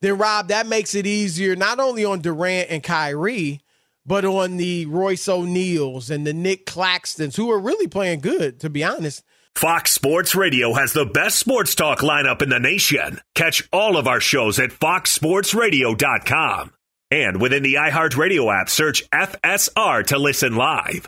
then 0.01 0.17
Rob, 0.17 0.49
that 0.49 0.67
makes 0.67 0.93
it 0.95 1.07
easier 1.07 1.55
not 1.55 1.79
only 1.79 2.05
on 2.05 2.19
Durant 2.21 2.69
and 2.69 2.83
Kyrie, 2.83 3.61
but 4.05 4.25
on 4.25 4.57
the 4.57 4.85
Royce 4.85 5.27
O'Neales 5.27 6.09
and 6.09 6.27
the 6.27 6.33
Nic 6.33 6.65
Claxtons, 6.65 7.35
who 7.35 7.51
are 7.51 7.59
really 7.59 7.87
playing 7.87 8.19
good, 8.19 8.59
to 8.59 8.69
be 8.69 8.83
honest. 8.83 9.23
Fox 9.55 9.93
Sports 9.93 10.35
Radio 10.35 10.73
has 10.73 10.91
the 10.91 11.05
best 11.05 11.39
sports 11.39 11.75
talk 11.75 11.99
lineup 11.99 12.41
in 12.41 12.49
the 12.49 12.59
nation. 12.59 13.21
Catch 13.35 13.67
all 13.71 13.95
of 13.95 14.07
our 14.07 14.19
shows 14.19 14.59
at 14.59 14.71
foxsportsradio.com. 14.71 16.71
And 17.09 17.39
within 17.39 17.63
the 17.63 17.75
iHeartRadio 17.75 18.53
app, 18.53 18.69
search 18.69 19.09
FSR 19.11 20.05
to 20.07 20.17
listen 20.17 20.55
live. 20.55 21.07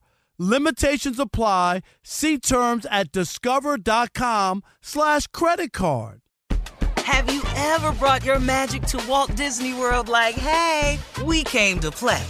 Limitations 0.43 1.19
apply. 1.19 1.81
See 2.01 2.39
terms 2.39 2.87
at 2.89 3.11
discover.com 3.11 4.63
slash 4.81 5.27
credit 5.27 5.71
card. 5.71 6.21
Have 6.97 7.31
you 7.31 7.43
ever 7.55 7.91
brought 7.91 8.25
your 8.25 8.39
magic 8.39 8.81
to 8.87 8.99
Walt 9.07 9.35
Disney 9.35 9.75
World 9.75 10.09
like, 10.09 10.33
hey, 10.33 10.97
we 11.23 11.43
came 11.43 11.79
to 11.81 11.91
play? 11.91 12.23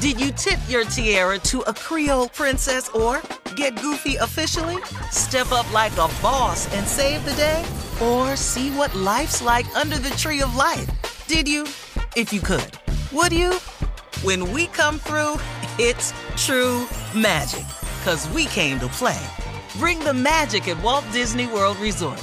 Did 0.00 0.20
you 0.20 0.32
tip 0.32 0.58
your 0.68 0.82
tiara 0.86 1.38
to 1.38 1.60
a 1.60 1.72
Creole 1.72 2.30
princess 2.30 2.88
or 2.88 3.22
get 3.54 3.80
goofy 3.80 4.16
officially? 4.16 4.82
Step 5.12 5.52
up 5.52 5.72
like 5.72 5.92
a 5.92 6.10
boss 6.20 6.66
and 6.74 6.84
save 6.84 7.24
the 7.24 7.34
day? 7.34 7.64
Or 8.02 8.34
see 8.34 8.70
what 8.72 8.92
life's 8.96 9.40
like 9.40 9.72
under 9.76 9.98
the 9.98 10.10
tree 10.16 10.42
of 10.42 10.56
life? 10.56 10.90
Did 11.28 11.46
you? 11.46 11.62
If 12.16 12.32
you 12.32 12.40
could. 12.40 12.76
Would 13.12 13.32
you? 13.32 13.60
When 14.20 14.52
we 14.52 14.68
come 14.68 14.98
through, 14.98 15.36
it's 15.78 16.12
true 16.36 16.86
magic. 17.14 17.66
Cause 18.04 18.28
we 18.28 18.46
came 18.46 18.78
to 18.80 18.88
play. 18.88 19.20
Bring 19.78 19.98
the 20.00 20.14
magic 20.14 20.68
at 20.68 20.80
Walt 20.82 21.04
Disney 21.12 21.46
World 21.46 21.76
Resort. 21.78 22.22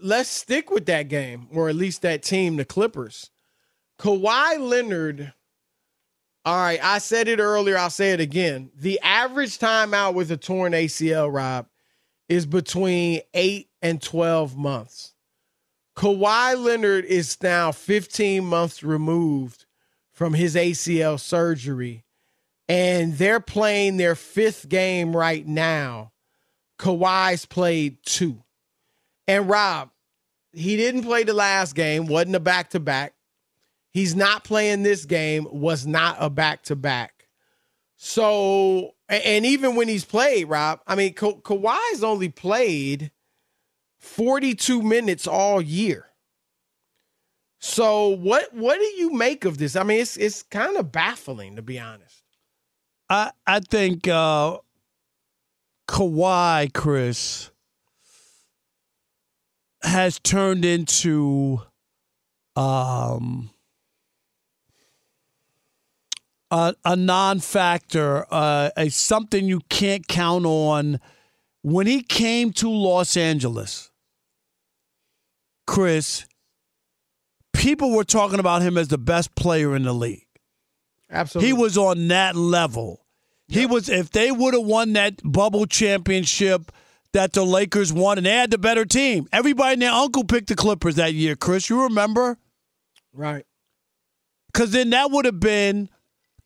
Let's 0.00 0.28
stick 0.28 0.70
with 0.70 0.86
that 0.86 1.08
game, 1.08 1.48
or 1.52 1.68
at 1.68 1.76
least 1.76 2.02
that 2.02 2.22
team, 2.22 2.56
the 2.56 2.64
Clippers. 2.64 3.30
Kawhi 3.98 4.58
Leonard. 4.60 5.32
All 6.44 6.56
right, 6.56 6.82
I 6.82 6.98
said 6.98 7.28
it 7.28 7.40
earlier. 7.40 7.76
I'll 7.76 7.90
say 7.90 8.12
it 8.12 8.20
again. 8.20 8.70
The 8.76 9.00
average 9.00 9.58
time 9.58 9.92
out 9.92 10.14
with 10.14 10.30
a 10.30 10.36
torn 10.36 10.72
ACL, 10.72 11.32
Rob, 11.32 11.66
is 12.28 12.46
between 12.46 13.20
eight 13.34 13.68
and 13.82 14.00
12 14.00 14.56
months. 14.56 15.14
Kawhi 15.96 16.56
Leonard 16.62 17.04
is 17.04 17.36
now 17.42 17.72
15 17.72 18.44
months 18.44 18.82
removed 18.82 19.66
from 20.12 20.34
his 20.34 20.54
ACL 20.54 21.18
surgery, 21.18 22.04
and 22.68 23.14
they're 23.18 23.40
playing 23.40 23.96
their 23.96 24.14
fifth 24.14 24.68
game 24.68 25.14
right 25.14 25.46
now. 25.46 26.12
Kawhi's 26.78 27.46
played 27.46 27.98
two. 28.04 28.42
And 29.28 29.48
Rob, 29.48 29.90
he 30.52 30.76
didn't 30.76 31.02
play 31.02 31.22
the 31.22 31.34
last 31.34 31.74
game, 31.74 32.06
wasn't 32.06 32.34
a 32.36 32.40
back 32.40 32.70
to 32.70 32.80
back. 32.80 33.12
He's 33.90 34.16
not 34.16 34.42
playing 34.42 34.82
this 34.82 35.04
game, 35.04 35.46
was 35.50 35.86
not 35.86 36.16
a 36.18 36.30
back 36.30 36.62
to 36.64 36.76
back. 36.76 37.28
So, 37.96 38.92
and 39.08 39.44
even 39.44 39.76
when 39.76 39.88
he's 39.88 40.04
played, 40.04 40.44
Rob, 40.44 40.80
I 40.86 40.94
mean, 40.94 41.12
Ka- 41.12 41.40
Kawhi's 41.42 42.02
only 42.02 42.28
played 42.30 43.10
42 43.98 44.82
minutes 44.82 45.26
all 45.26 45.60
year. 45.60 46.06
So, 47.60 48.08
what 48.08 48.54
what 48.54 48.78
do 48.78 48.84
you 48.84 49.12
make 49.12 49.44
of 49.44 49.58
this? 49.58 49.74
I 49.74 49.82
mean, 49.82 50.00
it's 50.00 50.16
it's 50.16 50.44
kind 50.44 50.76
of 50.76 50.92
baffling 50.92 51.56
to 51.56 51.62
be 51.62 51.80
honest. 51.80 52.22
I 53.10 53.32
I 53.48 53.58
think 53.58 54.06
uh, 54.06 54.58
Kawhi, 55.88 56.72
Chris, 56.72 57.50
has 59.82 60.18
turned 60.18 60.64
into 60.64 61.60
um, 62.56 63.50
a, 66.50 66.74
a 66.84 66.96
non-factor, 66.96 68.26
uh, 68.30 68.70
a 68.76 68.88
something 68.88 69.46
you 69.46 69.60
can't 69.68 70.06
count 70.08 70.46
on. 70.46 71.00
When 71.62 71.86
he 71.86 72.02
came 72.02 72.52
to 72.54 72.70
Los 72.70 73.16
Angeles, 73.16 73.90
Chris, 75.66 76.24
people 77.52 77.92
were 77.92 78.04
talking 78.04 78.40
about 78.40 78.62
him 78.62 78.78
as 78.78 78.88
the 78.88 78.98
best 78.98 79.34
player 79.34 79.76
in 79.76 79.82
the 79.82 79.92
league. 79.92 80.26
Absolutely. 81.10 81.48
He 81.48 81.52
was 81.52 81.76
on 81.76 82.08
that 82.08 82.36
level. 82.36 83.04
He 83.48 83.66
was 83.66 83.88
if 83.88 84.10
they 84.10 84.30
would 84.30 84.54
have 84.54 84.64
won 84.64 84.92
that 84.92 85.20
bubble 85.24 85.66
championship 85.66 86.70
that 87.12 87.32
the 87.32 87.44
Lakers 87.44 87.92
won 87.92 88.18
and 88.18 88.26
they 88.26 88.34
had 88.34 88.50
the 88.50 88.58
better 88.58 88.84
team. 88.84 89.26
Everybody 89.32 89.74
and 89.74 89.82
their 89.82 89.92
uncle 89.92 90.24
picked 90.24 90.48
the 90.48 90.54
Clippers 90.56 90.96
that 90.96 91.14
year, 91.14 91.36
Chris. 91.36 91.70
You 91.70 91.82
remember? 91.84 92.38
Right. 93.12 93.44
Cause 94.54 94.70
then 94.72 94.90
that 94.90 95.10
would 95.10 95.24
have 95.24 95.40
been 95.40 95.88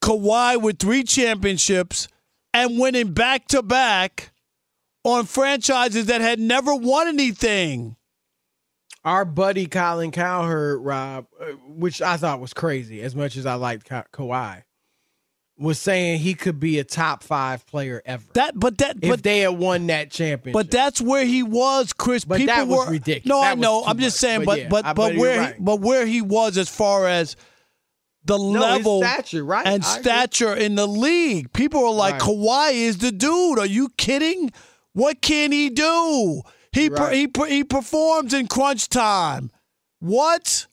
Kawhi 0.03 0.61
with 0.61 0.79
three 0.79 1.05
championships 1.05 2.09
and 2.53 2.79
winning 2.79 3.13
back 3.13 3.49
to 3.49 3.63
back 3.63 4.33
on 5.05 5.25
franchises 5.27 6.07
that 6.07 6.21
had 6.21 6.39
never 6.39 6.75
won 6.75 7.09
anything. 7.09 7.97
Our 9.05 9.25
buddy 9.25 9.67
Colin 9.67 10.13
Cowherd, 10.13 10.81
Rob, 10.81 11.27
uh, 11.41 11.47
which 11.67 12.01
I 12.01 12.17
thought 12.17 12.41
was 12.41 12.53
crazy, 12.55 13.03
as 13.03 13.17
much 13.17 13.37
as 13.37 13.47
I 13.47 13.55
liked 13.55 13.89
Ka- 13.89 14.05
Kawhi, 14.13 14.63
was 15.63 15.79
saying 15.79 16.19
he 16.21 16.35
could 16.35 16.59
be 16.61 16.79
a 16.79 16.85
top 16.85 17.23
five 17.23 17.65
player 17.67 18.03
ever. 18.05 18.25
That, 18.35 18.59
but 18.59 18.79
that, 18.79 18.97
if 19.01 19.09
but 19.09 19.23
they 19.23 19.41
had 19.41 19.59
won 19.59 19.87
that 19.87 20.11
championship. 20.11 20.53
But 20.53 20.71
that's 20.71 21.01
where 21.01 21.25
he 21.25 21.43
was, 21.43 21.93
Chris. 21.93 22.25
But 22.25 22.39
People 22.39 22.55
that 22.55 22.67
was 22.69 22.87
were 22.87 22.93
ridiculous. 22.93 23.27
No, 23.27 23.41
That 23.41 23.53
I 23.53 23.61
know. 23.61 23.85
I'm 23.85 23.99
just 23.99 24.17
much. 24.17 24.21
saying, 24.21 24.45
But 24.45 24.47
but 24.47 24.59
yeah, 24.59 24.69
but 24.69 24.95
but, 24.95 25.17
where 25.17 25.39
right. 25.41 25.55
he, 25.55 25.61
but 25.63 25.81
where 25.81 26.05
he 26.05 26.21
was 26.21 26.59
as 26.59 26.69
far 26.69 27.07
as 27.07 27.37
the 28.25 28.37
No, 28.37 28.45
level 28.61 29.03
stature, 29.03 29.45
right? 29.45 29.67
and 29.67 29.83
I 29.85 29.93
agree. 29.93 30.03
stature 30.03 30.55
in 30.55 30.75
the 30.75 30.87
league. 30.87 31.53
People 31.53 31.85
are 31.87 31.95
like, 31.95 32.15
Right. 32.15 32.23
Kawhi 32.23 32.73
is 32.75 32.99
the 32.99 33.11
dude. 33.13 33.59
Are 33.59 33.67
you 33.67 33.89
kidding? 33.97 34.51
What 34.93 35.23
can 35.23 35.53
he 35.53 35.71
do? 35.71 36.43
He 36.73 36.89
per, 36.91 37.11
he 37.11 37.27
per, 37.29 37.47
he 37.47 37.65
performs 37.65 38.33
in 38.35 38.47
crunch 38.47 38.89
time. 38.89 39.51
What? 40.01 40.67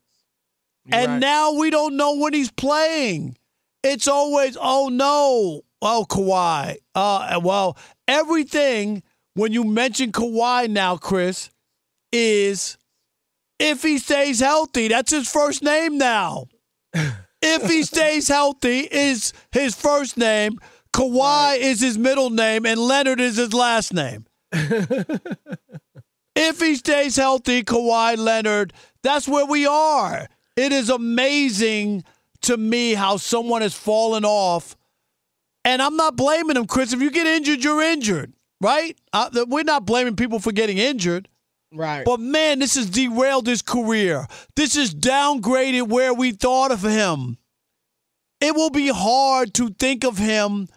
and 0.91 1.12
right. 1.13 1.19
now 1.19 1.54
we 1.54 1.69
don't 1.69 1.95
know 1.97 2.15
when 2.17 2.34
he's 2.34 2.49
playing. 2.52 3.36
It's 3.84 4.08
always, 4.08 4.58
oh 4.60 4.89
no, 4.89 5.62
oh 5.82 6.06
Kawhi. 6.10 6.78
Uh, 6.94 7.39
well, 7.44 7.78
everything 8.08 9.04
when 9.36 9.54
you 9.54 9.63
mention 9.63 10.12
Kawhi 10.12 10.70
now, 10.70 10.98
Chris, 10.98 11.50
is 12.12 12.78
if 13.60 13.84
he 13.84 13.98
stays 13.98 14.39
healthy. 14.39 14.88
That's 14.88 15.12
his 15.12 15.30
first 15.32 15.63
name 15.63 15.98
now. 15.98 16.48
if 17.42 17.70
he 17.70 17.84
stays 17.84 18.28
healthy, 18.28 18.80
is 18.80 19.34
his 19.52 19.76
first 19.76 20.18
name. 20.18 20.60
Kawhi 20.92 21.58
is 21.58 21.80
his 21.82 21.98
middle 21.98 22.30
name, 22.30 22.65
and 22.65 22.80
Leonard 22.80 23.20
is 23.20 23.38
his 23.38 23.54
last 23.54 23.94
name. 23.94 24.26
if 24.52 25.20
he 26.60 26.76
stays 26.76 27.15
healthy, 27.15 27.63
Kawhi 27.63 28.18
Leonard, 28.18 28.74
that's 29.04 29.28
where 29.28 29.46
we 29.46 29.68
are. 29.68 30.28
It 30.56 30.72
is 30.72 30.89
amazing 30.89 32.04
to 32.43 32.58
me 32.58 32.93
how 32.93 33.17
someone 33.17 33.62
has 33.62 33.73
fallen 33.73 34.25
off. 34.25 34.75
And 35.65 35.82
I'm 35.82 35.95
not 35.95 36.15
blaming 36.15 36.56
him, 36.58 36.65
Chris. 36.65 36.93
If 36.93 37.02
you 37.02 37.12
get 37.12 37.28
injured, 37.28 37.63
you're 37.63 37.82
injured, 37.82 38.34
right? 38.62 38.97
Uh, 39.13 39.30
we're 39.47 39.63
not 39.63 39.86
blaming 39.86 40.15
people 40.15 40.39
for 40.39 40.52
getting 40.52 40.78
injured. 40.78 41.28
right. 41.73 42.06
But 42.06 42.19
man, 42.19 42.60
this 42.60 42.75
has 42.75 42.89
derailed 42.89 43.45
his 43.45 43.62
career. 43.62 44.25
This 44.56 44.75
has 44.75 44.93
downgraded 44.93 45.89
where 45.89 46.13
we 46.13 46.32
thought 46.32 46.71
of 46.71 46.82
him. 46.82 47.38
It 48.41 48.56
will 48.56 48.69
be 48.69 48.88
hard 48.88 49.54
to 49.56 49.69
think 49.69 50.06
of 50.06 50.17
him 50.17 50.69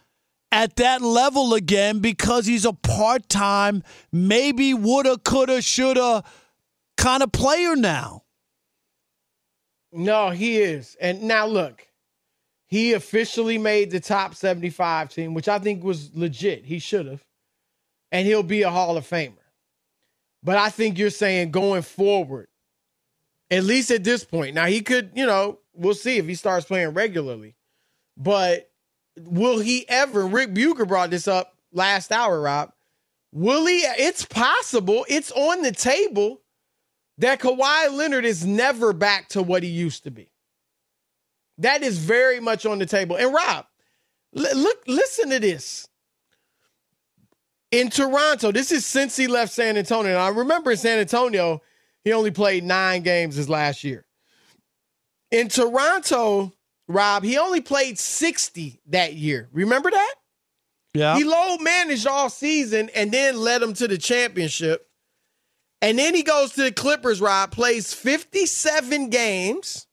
at 0.51 0.77
that 0.77 1.01
level 1.01 1.55
again 1.55 2.01
because 2.01 2.45
he's 2.45 2.65
a 2.65 2.73
part 2.73 3.29
time, 3.29 3.85
maybe 4.11 4.75
woulda, 4.75 5.17
coulda, 5.19 5.63
shoulda 5.63 6.25
kind 6.97 7.23
of 7.23 7.31
player 7.31 7.77
now. 7.77 8.22
No, 9.93 10.31
he 10.31 10.59
is. 10.59 10.97
And 11.01 11.23
now 11.23 11.47
look, 11.47 11.87
he 12.67 12.95
officially 12.95 13.59
made 13.59 13.91
the 13.91 14.01
top 14.01 14.35
75 14.35 15.11
team, 15.11 15.35
which 15.35 15.49
I 15.49 15.59
think 15.59 15.85
was 15.85 16.15
legit. 16.15 16.65
He 16.65 16.79
should 16.79 17.07
have. 17.07 17.23
And 18.11 18.27
he'll 18.27 18.43
be 18.43 18.63
a 18.63 18.71
Hall 18.71 18.97
of 18.97 19.09
Famer. 19.09 19.35
But 20.43 20.57
I 20.57 20.71
think 20.71 20.99
you're 20.99 21.11
saying 21.11 21.51
going 21.51 21.83
forward, 21.83 22.49
at 23.51 23.65
least 23.65 23.91
at 23.91 24.05
this 24.05 24.25
point. 24.25 24.55
Now 24.55 24.67
he 24.67 24.81
could, 24.81 25.13
you 25.15 25.27
know, 25.27 25.59
we'll 25.75 25.95
see 25.95 26.19
if 26.19 26.27
he 26.27 26.35
starts 26.35 26.67
playing 26.67 26.95
regularly. 26.95 27.55
But 28.17 28.71
will 29.17 29.59
he 29.61 29.89
ever? 29.89 30.27
Rick 30.27 30.55
Bucher 30.55 30.85
brought 30.85 31.11
this 31.11 31.29
up 31.29 31.57
last 31.73 32.11
hour, 32.11 32.41
Rob. 32.41 32.73
Will 33.33 33.67
he? 33.67 33.79
It's 33.79 34.25
possible. 34.25 35.07
It's 35.09 35.33
on 35.33 35.63
the 35.63 35.73
table 35.73 36.42
that 37.19 37.41
Kawhi 37.41 37.93
Leonard 37.93 38.25
is 38.25 38.45
never 38.45 38.93
back 38.93 39.29
to 39.31 39.43
what 39.43 39.63
he 39.63 39.69
used 39.69 40.05
to 40.05 40.11
be. 40.11 40.31
That 41.59 41.83
is 41.83 41.99
very 41.99 42.41
much 42.41 42.67
on 42.67 42.79
the 42.79 42.87
table. 42.87 43.17
And 43.17 43.33
Rob, 43.33 43.67
l- 44.37 44.57
look, 44.57 44.83
listen 44.87 45.31
to 45.31 45.39
this. 45.39 45.89
In 47.71 47.89
Toronto, 47.89 48.53
this 48.53 48.71
is 48.73 48.85
since 48.85 49.17
he 49.17 49.27
left 49.27 49.53
San 49.53 49.77
Antonio. 49.77 50.13
And 50.13 50.21
I 50.21 50.29
remember 50.29 50.73
in 50.73 50.77
San 50.77 50.99
Antonio, 50.99 51.63
he 52.05 52.13
only 52.13 52.31
played 52.31 52.65
nine 52.65 53.03
games 53.03 53.37
his 53.37 53.49
last 53.49 53.85
year. 53.85 54.05
In 55.31 55.49
Toronto, 55.49 56.53
Rob, 56.89 57.25
he 57.25 57.39
only 57.39 57.61
played 57.61 57.99
60 57.99 58.81
that 58.89 59.15
year. 59.15 59.49
Remember 59.53 59.91
that? 59.91 60.15
Yeah. 60.95 61.17
He 61.17 61.25
load 61.25 61.61
managed 61.63 62.07
all 62.07 62.29
season 62.29 62.91
and 62.95 63.11
then 63.11 63.39
led 63.39 63.63
them 63.63 63.73
to 63.75 63.89
the 63.89 63.97
championship. 63.97 64.87
And 65.83 65.99
then 65.99 66.15
he 66.15 66.23
goes 66.23 66.53
to 66.53 66.63
the 66.63 66.73
Clippers, 66.73 67.21
Rob, 67.21 67.51
plays 67.51 67.93
57 67.93 69.11
games. 69.11 69.89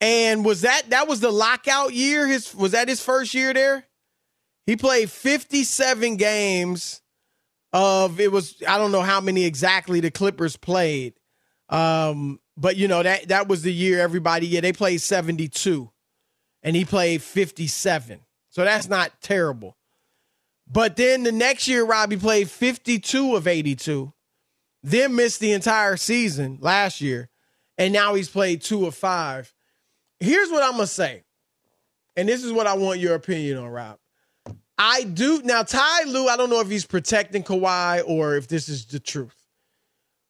And 0.00 0.44
was 0.44 0.60
that 0.60 0.90
that 0.90 1.08
was 1.08 1.20
the 1.20 1.32
lockout 1.32 1.92
year? 1.92 2.28
His 2.28 2.54
was 2.54 2.72
that 2.72 2.88
his 2.88 3.02
first 3.02 3.34
year 3.34 3.52
there? 3.52 3.84
He 4.66 4.76
played 4.76 5.10
57 5.10 6.16
games 6.16 7.02
of 7.72 8.20
it 8.20 8.30
was 8.30 8.62
I 8.68 8.78
don't 8.78 8.92
know 8.92 9.02
how 9.02 9.20
many 9.20 9.44
exactly 9.44 10.00
the 10.00 10.10
Clippers 10.10 10.56
played. 10.56 11.14
Um, 11.68 12.38
but 12.56 12.76
you 12.76 12.86
know 12.86 13.02
that 13.02 13.28
that 13.28 13.48
was 13.48 13.62
the 13.62 13.72
year 13.72 14.00
everybody 14.00 14.46
yeah, 14.46 14.60
they 14.60 14.72
played 14.72 15.00
72 15.00 15.90
and 16.62 16.76
he 16.76 16.84
played 16.84 17.22
57. 17.22 18.20
So 18.50 18.62
that's 18.62 18.88
not 18.88 19.10
terrible. 19.20 19.76
But 20.66 20.96
then 20.96 21.22
the 21.22 21.32
next 21.32 21.68
year, 21.68 21.84
Robbie 21.84 22.16
played 22.16 22.50
52 22.50 23.36
of 23.36 23.46
82, 23.46 24.12
then 24.82 25.14
missed 25.14 25.40
the 25.40 25.52
entire 25.52 25.96
season 25.96 26.58
last 26.60 27.00
year, 27.00 27.28
and 27.76 27.92
now 27.92 28.14
he's 28.14 28.28
played 28.28 28.62
two 28.62 28.86
of 28.86 28.94
five. 28.94 29.52
Here's 30.20 30.50
what 30.50 30.62
I'm 30.62 30.72
gonna 30.72 30.86
say, 30.86 31.24
and 32.16 32.28
this 32.28 32.42
is 32.42 32.52
what 32.52 32.66
I 32.66 32.74
want 32.74 33.00
your 33.00 33.14
opinion 33.14 33.58
on, 33.58 33.68
Rob. 33.68 33.98
I 34.78 35.04
do 35.04 35.42
now. 35.44 35.62
Ty 35.62 36.04
Lue, 36.04 36.28
I 36.28 36.36
don't 36.36 36.50
know 36.50 36.60
if 36.60 36.68
he's 36.68 36.86
protecting 36.86 37.44
Kawhi 37.44 38.02
or 38.06 38.36
if 38.36 38.48
this 38.48 38.68
is 38.68 38.86
the 38.86 38.98
truth, 38.98 39.36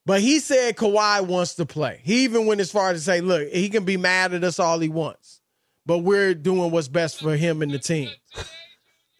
but 0.04 0.20
he 0.20 0.40
said 0.40 0.76
Kawhi 0.76 1.26
wants 1.26 1.54
to 1.54 1.64
play. 1.64 2.00
He 2.02 2.24
even 2.24 2.44
went 2.44 2.60
as 2.60 2.70
far 2.72 2.90
as 2.90 2.98
to 2.98 3.04
say, 3.04 3.20
"Look, 3.20 3.48
he 3.48 3.68
can 3.68 3.84
be 3.84 3.96
mad 3.96 4.34
at 4.34 4.44
us 4.44 4.58
all 4.58 4.80
he 4.80 4.88
wants, 4.88 5.40
but 5.86 5.98
we're 5.98 6.34
doing 6.34 6.72
what's 6.72 6.88
best 6.88 7.20
for 7.20 7.36
him 7.36 7.62
and 7.62 7.72
the 7.72 7.78
team." 7.78 8.10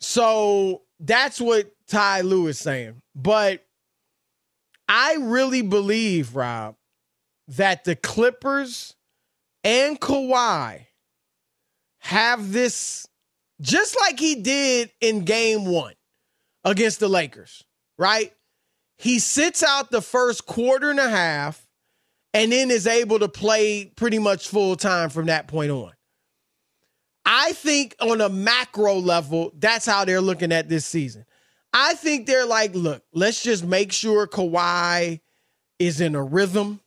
So 0.01 0.83
that's 1.01 1.41
what 1.41 1.71
Ty 1.89 2.23
Lue 2.23 2.47
is 2.47 2.59
saying. 2.59 3.01
But 3.15 3.65
I 4.89 5.17
really 5.21 5.63
believe, 5.63 6.35
Rob, 6.35 6.77
that 7.49 7.85
the 7.85 7.97
Clippers 7.97 8.95
and 9.63 10.01
Kawhi 10.01 10.87
have 12.01 12.53
this 12.53 13.07
just 13.61 13.97
like 14.01 14.19
he 14.19 14.37
did 14.37 14.91
in 15.01 15.25
game 15.25 15.65
one 15.67 15.95
against 16.65 17.01
the 17.01 17.09
Lakers, 17.09 17.65
right? 17.99 18.33
He 18.99 19.19
sits 19.19 19.63
out 19.63 19.91
the 19.91 20.03
first 20.03 20.47
quarter 20.47 20.91
and 20.91 21.01
a 21.01 21.09
half 21.09 21.67
and 22.33 22.53
then 22.53 22.71
is 22.71 22.87
able 22.87 23.19
to 23.21 23.29
play 23.29 23.87
pretty 23.97 24.19
much 24.19 24.49
full 24.49 24.77
time 24.77 25.09
from 25.09 25.27
that 25.27 25.49
point 25.49 25.71
on. 25.71 25.93
I 27.27 27.53
think 27.53 27.97
on 28.01 28.21
a 28.21 28.29
macro 28.29 28.95
level, 28.95 29.53
that's 29.59 29.87
how 29.87 30.05
they're 30.05 30.21
looking 30.21 30.53
at 30.53 30.69
this 30.69 30.85
season. 30.85 31.25
I 31.73 31.95
think 31.95 32.27
they're 32.27 32.47
like, 32.47 32.75
look, 32.75 33.03
let's 33.13 33.43
just 33.43 33.65
make 33.65 33.93
sure 33.93 34.27
Kawhi 34.27 35.21
is 35.79 36.01
in 36.01 36.15
a 36.15 36.23
rhythm, 36.23 36.81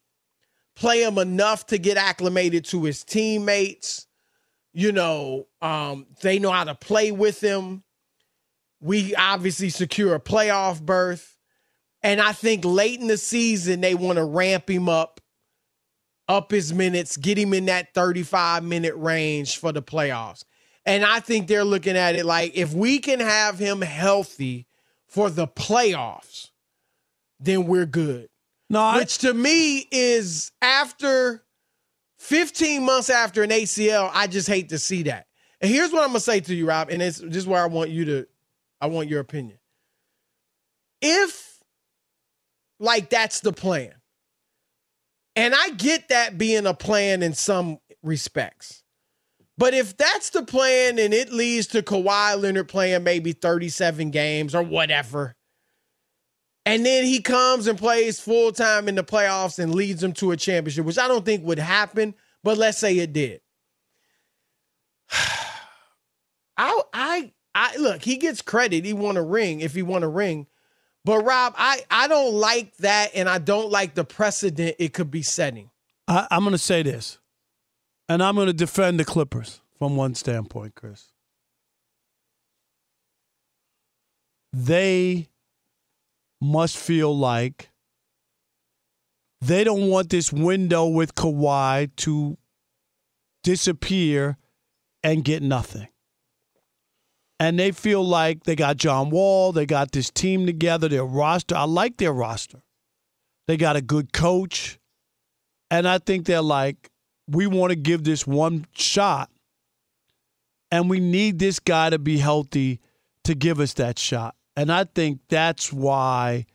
play 0.75 1.03
him 1.03 1.17
enough 1.17 1.65
to 1.67 1.77
get 1.77 1.97
acclimated 1.97 2.65
to 2.65 2.83
his 2.83 3.03
teammates. 3.03 4.07
You 4.73 4.91
know, 4.91 5.47
um, 5.61 6.05
they 6.21 6.39
know 6.39 6.51
how 6.51 6.63
to 6.63 6.75
play 6.75 7.11
with 7.11 7.41
him. 7.41 7.83
We 8.79 9.15
obviously 9.15 9.69
secure 9.69 10.13
a 10.13 10.19
playoff 10.19 10.81
berth. 10.81 11.37
And 12.03 12.21
I 12.21 12.31
think 12.31 12.63
late 12.63 12.99
in 12.99 13.07
the 13.07 13.17
season, 13.17 13.81
they 13.81 13.95
want 13.95 14.17
to 14.17 14.23
ramp 14.23 14.69
him 14.69 14.87
up, 14.87 15.19
up 16.27 16.51
his 16.51 16.73
minutes, 16.73 17.17
get 17.17 17.37
him 17.37 17.53
in 17.53 17.65
that 17.65 17.93
35 17.93 18.63
minute 18.63 18.95
range 18.95 19.57
for 19.57 19.71
the 19.71 19.81
playoffs. 19.81 20.43
And 20.85 21.03
I 21.03 21.19
think 21.19 21.47
they're 21.47 21.63
looking 21.63 21.97
at 21.97 22.15
it 22.15 22.25
like 22.25 22.53
if 22.55 22.73
we 22.73 22.99
can 22.99 23.19
have 23.19 23.59
him 23.59 23.81
healthy 23.81 24.67
for 25.07 25.29
the 25.29 25.47
playoffs, 25.47 26.51
then 27.39 27.65
we're 27.67 27.85
good. 27.85 28.29
No, 28.69 28.81
I, 28.81 28.97
Which 28.97 29.19
to 29.19 29.33
me 29.33 29.87
is 29.91 30.51
after 30.61 31.43
15 32.19 32.83
months 32.83 33.09
after 33.09 33.43
an 33.43 33.49
ACL, 33.49 34.09
I 34.13 34.27
just 34.27 34.47
hate 34.47 34.69
to 34.69 34.79
see 34.79 35.03
that. 35.03 35.27
And 35.61 35.71
here's 35.71 35.91
what 35.91 36.03
I'm 36.03 36.09
gonna 36.09 36.19
say 36.19 36.39
to 36.39 36.53
you, 36.53 36.67
Rob, 36.67 36.89
and 36.89 37.01
it's 37.01 37.19
this 37.19 37.37
is 37.37 37.47
where 37.47 37.61
I 37.61 37.67
want 37.67 37.89
you 37.89 38.05
to, 38.05 38.27
I 38.79 38.87
want 38.87 39.09
your 39.09 39.19
opinion. 39.19 39.57
If 41.01 41.61
like 42.79 43.09
that's 43.09 43.39
the 43.39 43.53
plan, 43.53 43.93
and 45.37 45.53
I 45.55 45.69
get 45.69 46.09
that 46.09 46.37
being 46.37 46.65
a 46.65 46.73
plan 46.73 47.21
in 47.21 47.33
some 47.33 47.77
respects. 48.01 48.81
But 49.55 49.75
if 49.75 49.95
that's 49.95 50.31
the 50.31 50.43
plan 50.43 50.97
and 50.97 51.13
it 51.13 51.31
leads 51.31 51.67
to 51.67 51.83
Kawhi 51.83 52.41
Leonard 52.41 52.67
playing 52.67 53.03
maybe 53.03 53.33
37 53.33 54.09
games 54.09 54.55
or 54.55 54.63
whatever, 54.63 55.35
and 56.65 56.83
then 56.83 57.05
he 57.05 57.21
comes 57.21 57.67
and 57.67 57.77
plays 57.77 58.19
full 58.19 58.51
time 58.51 58.89
in 58.89 58.95
the 58.95 59.03
playoffs 59.03 59.59
and 59.59 59.75
leads 59.75 60.01
them 60.01 60.11
to 60.13 60.31
a 60.31 60.37
championship, 60.37 60.85
which 60.85 60.97
I 60.97 61.07
don't 61.07 61.23
think 61.23 61.45
would 61.45 61.59
happen, 61.59 62.15
but 62.43 62.57
let's 62.57 62.79
say 62.79 62.97
it 62.97 63.13
did. 63.13 63.39
I 66.57 66.81
I 66.93 67.33
I 67.53 67.77
look, 67.77 68.03
he 68.03 68.17
gets 68.17 68.41
credit. 68.41 68.85
He 68.85 68.93
won 68.93 69.17
a 69.17 69.23
ring 69.23 69.61
if 69.61 69.75
he 69.75 69.83
won 69.83 70.03
a 70.03 70.09
ring. 70.09 70.47
But 71.07 71.23
Rob, 71.23 71.53
I 71.57 71.85
I 71.89 72.09
don't 72.09 72.33
like 72.33 72.75
that 72.79 73.11
and 73.15 73.29
I 73.29 73.37
don't 73.37 73.71
like 73.71 73.95
the 73.95 74.03
precedent 74.03 74.75
it 74.77 74.91
could 74.91 75.09
be 75.09 75.21
setting. 75.21 75.69
I, 76.05 76.27
I'm 76.29 76.41
going 76.41 76.51
to 76.51 76.57
say 76.57 76.83
this, 76.83 77.17
and 78.09 78.21
I'm 78.21 78.35
going 78.35 78.47
to 78.47 78.53
defend 78.53 78.99
the 78.99 79.05
Clippers 79.05 79.61
from 79.79 79.95
one 79.95 80.15
standpoint, 80.15 80.75
Chris. 80.75 81.13
They 84.51 85.29
must 86.41 86.75
feel 86.75 87.17
like 87.17 87.69
they 89.39 89.63
don't 89.63 89.87
want 89.87 90.09
this 90.09 90.33
window 90.33 90.87
with 90.87 91.15
Kawhi 91.15 91.89
to 91.97 92.37
disappear 93.43 94.35
and 95.03 95.23
get 95.23 95.41
nothing. 95.41 95.87
And 97.39 97.59
they 97.59 97.71
feel 97.71 98.03
like 98.03 98.43
they 98.43 98.55
got 98.55 98.77
John 98.77 99.09
Wall, 99.09 99.51
they 99.51 99.65
got 99.65 99.91
this 99.91 100.09
team 100.09 100.45
together, 100.45 100.87
their 100.87 101.05
roster. 101.05 101.55
I 101.55 101.65
like 101.65 101.97
their 101.97 102.13
roster. 102.13 102.61
They 103.47 103.57
got 103.57 103.75
a 103.75 103.81
good 103.81 104.11
coach. 104.11 104.79
And 105.69 105.87
I 105.87 105.99
think 105.99 106.25
they're 106.25 106.41
like, 106.41 106.89
we 107.27 107.45
want 107.45 107.71
to 107.71 107.75
give 107.75 108.03
this 108.03 108.25
one 108.25 108.65
shot. 108.73 109.29
And 110.71 110.89
we 110.89 110.99
need 110.99 111.39
this 111.39 111.59
guy 111.59 111.89
to 111.89 111.99
be 111.99 112.17
healthy 112.17 112.79
to 113.23 113.35
give 113.35 113.59
us 113.59 113.73
that 113.73 113.99
shot. 113.99 114.35
And 114.55 114.71
I 114.71 114.85
think 114.85 115.19
that's 115.29 115.71
why 115.71 116.45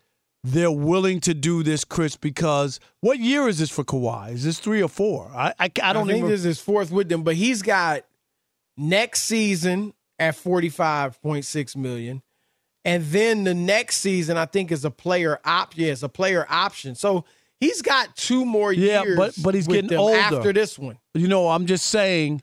they're 0.44 0.72
willing 0.72 1.20
to 1.20 1.34
do 1.34 1.62
this, 1.62 1.84
Chris, 1.84 2.16
because 2.16 2.80
what 3.00 3.20
year 3.20 3.48
is 3.48 3.58
this 3.58 3.70
for 3.70 3.84
Kawhi? 3.84 4.32
Is 4.32 4.44
this 4.44 4.58
three 4.58 4.82
or 4.82 4.88
four? 4.88 5.30
I, 5.32 5.54
I, 5.58 5.70
I 5.82 5.92
don't 5.92 6.06
think 6.06 6.18
even. 6.18 6.30
this 6.30 6.44
is 6.44 6.60
fourth 6.60 6.90
with 6.90 7.08
them, 7.08 7.22
but 7.22 7.36
he's 7.36 7.62
got 7.62 8.02
next 8.76 9.22
season 9.22 9.94
at 10.22 10.36
45.6 10.36 11.76
million. 11.76 12.22
And 12.84 13.04
then 13.06 13.44
the 13.44 13.54
next 13.54 13.96
season, 13.98 14.36
I 14.36 14.46
think, 14.46 14.72
is 14.72 14.84
a 14.84 14.90
player 14.90 15.38
op. 15.44 15.76
Yeah, 15.76 15.92
it's 15.92 16.02
a 16.02 16.08
player 16.08 16.46
option. 16.48 16.94
So 16.94 17.24
he's 17.60 17.80
got 17.80 18.16
two 18.16 18.44
more 18.44 18.72
yeah, 18.72 19.02
years. 19.02 19.16
but 19.16 19.34
but 19.42 19.54
he's 19.54 19.68
getting 19.68 19.94
older 19.94 20.16
after 20.16 20.52
this 20.52 20.78
one. 20.78 20.98
You 21.14 21.28
know, 21.28 21.48
I'm 21.48 21.66
just 21.66 21.86
saying 21.86 22.42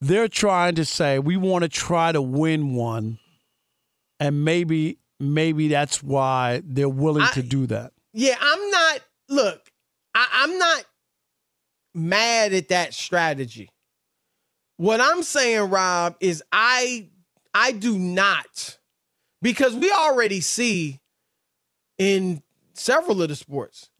they're 0.00 0.28
trying 0.28 0.74
to 0.74 0.84
say 0.84 1.18
we 1.18 1.36
want 1.36 1.62
to 1.62 1.68
try 1.68 2.12
to 2.12 2.20
win 2.20 2.74
one, 2.74 3.18
and 4.20 4.44
maybe 4.44 4.98
maybe 5.18 5.68
that's 5.68 6.02
why 6.02 6.60
they're 6.64 6.88
willing 6.88 7.22
I- 7.22 7.32
to 7.32 7.42
do 7.42 7.66
that. 7.68 7.92
Yeah, 8.12 8.36
I'm 8.40 8.70
not. 8.70 9.00
Look, 9.30 9.70
I, 10.14 10.26
I'm 10.32 10.58
not 10.58 10.84
mad 11.94 12.52
at 12.52 12.68
that 12.68 12.92
strategy. 12.92 13.70
What 14.76 15.00
I'm 15.00 15.22
saying, 15.22 15.70
Rob, 15.70 16.16
is 16.20 16.42
I 16.52 17.08
I 17.54 17.72
do 17.72 17.98
not 17.98 18.78
because 19.42 19.74
we 19.74 19.90
already 19.90 20.40
see 20.40 21.00
in 21.98 22.42
several 22.74 23.22
of 23.22 23.28
the 23.28 23.36
sports 23.36 23.90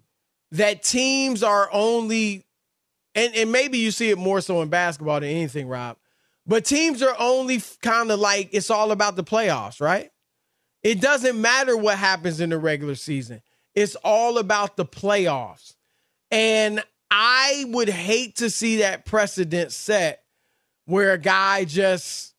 that 0.52 0.82
teams 0.82 1.42
are 1.42 1.68
only 1.72 2.44
and, 3.14 3.34
and 3.34 3.50
maybe 3.50 3.78
you 3.78 3.90
see 3.90 4.10
it 4.10 4.18
more 4.18 4.40
so 4.40 4.62
in 4.62 4.68
basketball 4.68 5.20
than 5.20 5.30
anything, 5.30 5.66
Rob. 5.66 5.96
But 6.46 6.64
teams 6.64 7.02
are 7.02 7.16
only 7.18 7.60
kind 7.82 8.10
of 8.10 8.20
like 8.20 8.50
it's 8.52 8.70
all 8.70 8.92
about 8.92 9.16
the 9.16 9.24
playoffs, 9.24 9.80
right? 9.80 10.10
It 10.82 11.00
doesn't 11.00 11.40
matter 11.40 11.76
what 11.76 11.98
happens 11.98 12.40
in 12.40 12.50
the 12.50 12.58
regular 12.58 12.94
season. 12.94 13.42
It's 13.74 13.96
all 13.96 14.38
about 14.38 14.76
the 14.76 14.86
playoffs. 14.86 15.74
And 16.30 16.82
I 17.10 17.64
would 17.68 17.88
hate 17.88 18.36
to 18.36 18.50
see 18.50 18.78
that 18.78 19.04
precedent 19.04 19.72
set 19.72 20.22
where 20.84 21.12
a 21.12 21.18
guy 21.18 21.64
just 21.64 22.34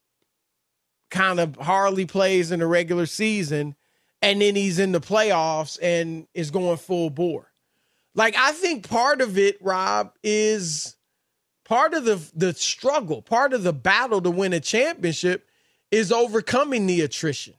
kind 1.10 1.40
of 1.40 1.56
hardly 1.56 2.06
plays 2.06 2.52
in 2.52 2.60
the 2.60 2.68
regular 2.68 3.06
season 3.06 3.76
and 4.22 4.42
then 4.42 4.56
he's 4.56 4.80
in 4.80 4.92
the 4.92 5.02
playoffs 5.02 5.78
and 5.82 6.28
is 6.34 6.52
going 6.52 6.78
full 6.78 7.10
bore. 7.10 7.52
Like 8.16 8.36
I 8.38 8.52
think 8.52 8.88
part 8.90 9.22
of 9.22 9.38
it, 9.38 9.58
Rob, 9.62 10.14
is 10.24 10.96
part 11.66 11.94
of 11.94 12.06
the 12.06 12.22
the 12.36 12.54
struggle, 12.54 13.22
part 13.22 13.54
of 13.54 13.64
the 13.64 13.74
battle 13.74 14.22
to 14.22 14.32
win 14.32 14.54
a 14.54 14.60
championship 14.60 15.48
is 15.92 16.12
overcoming 16.12 16.86
the 16.86 17.02
attrition. 17.02 17.54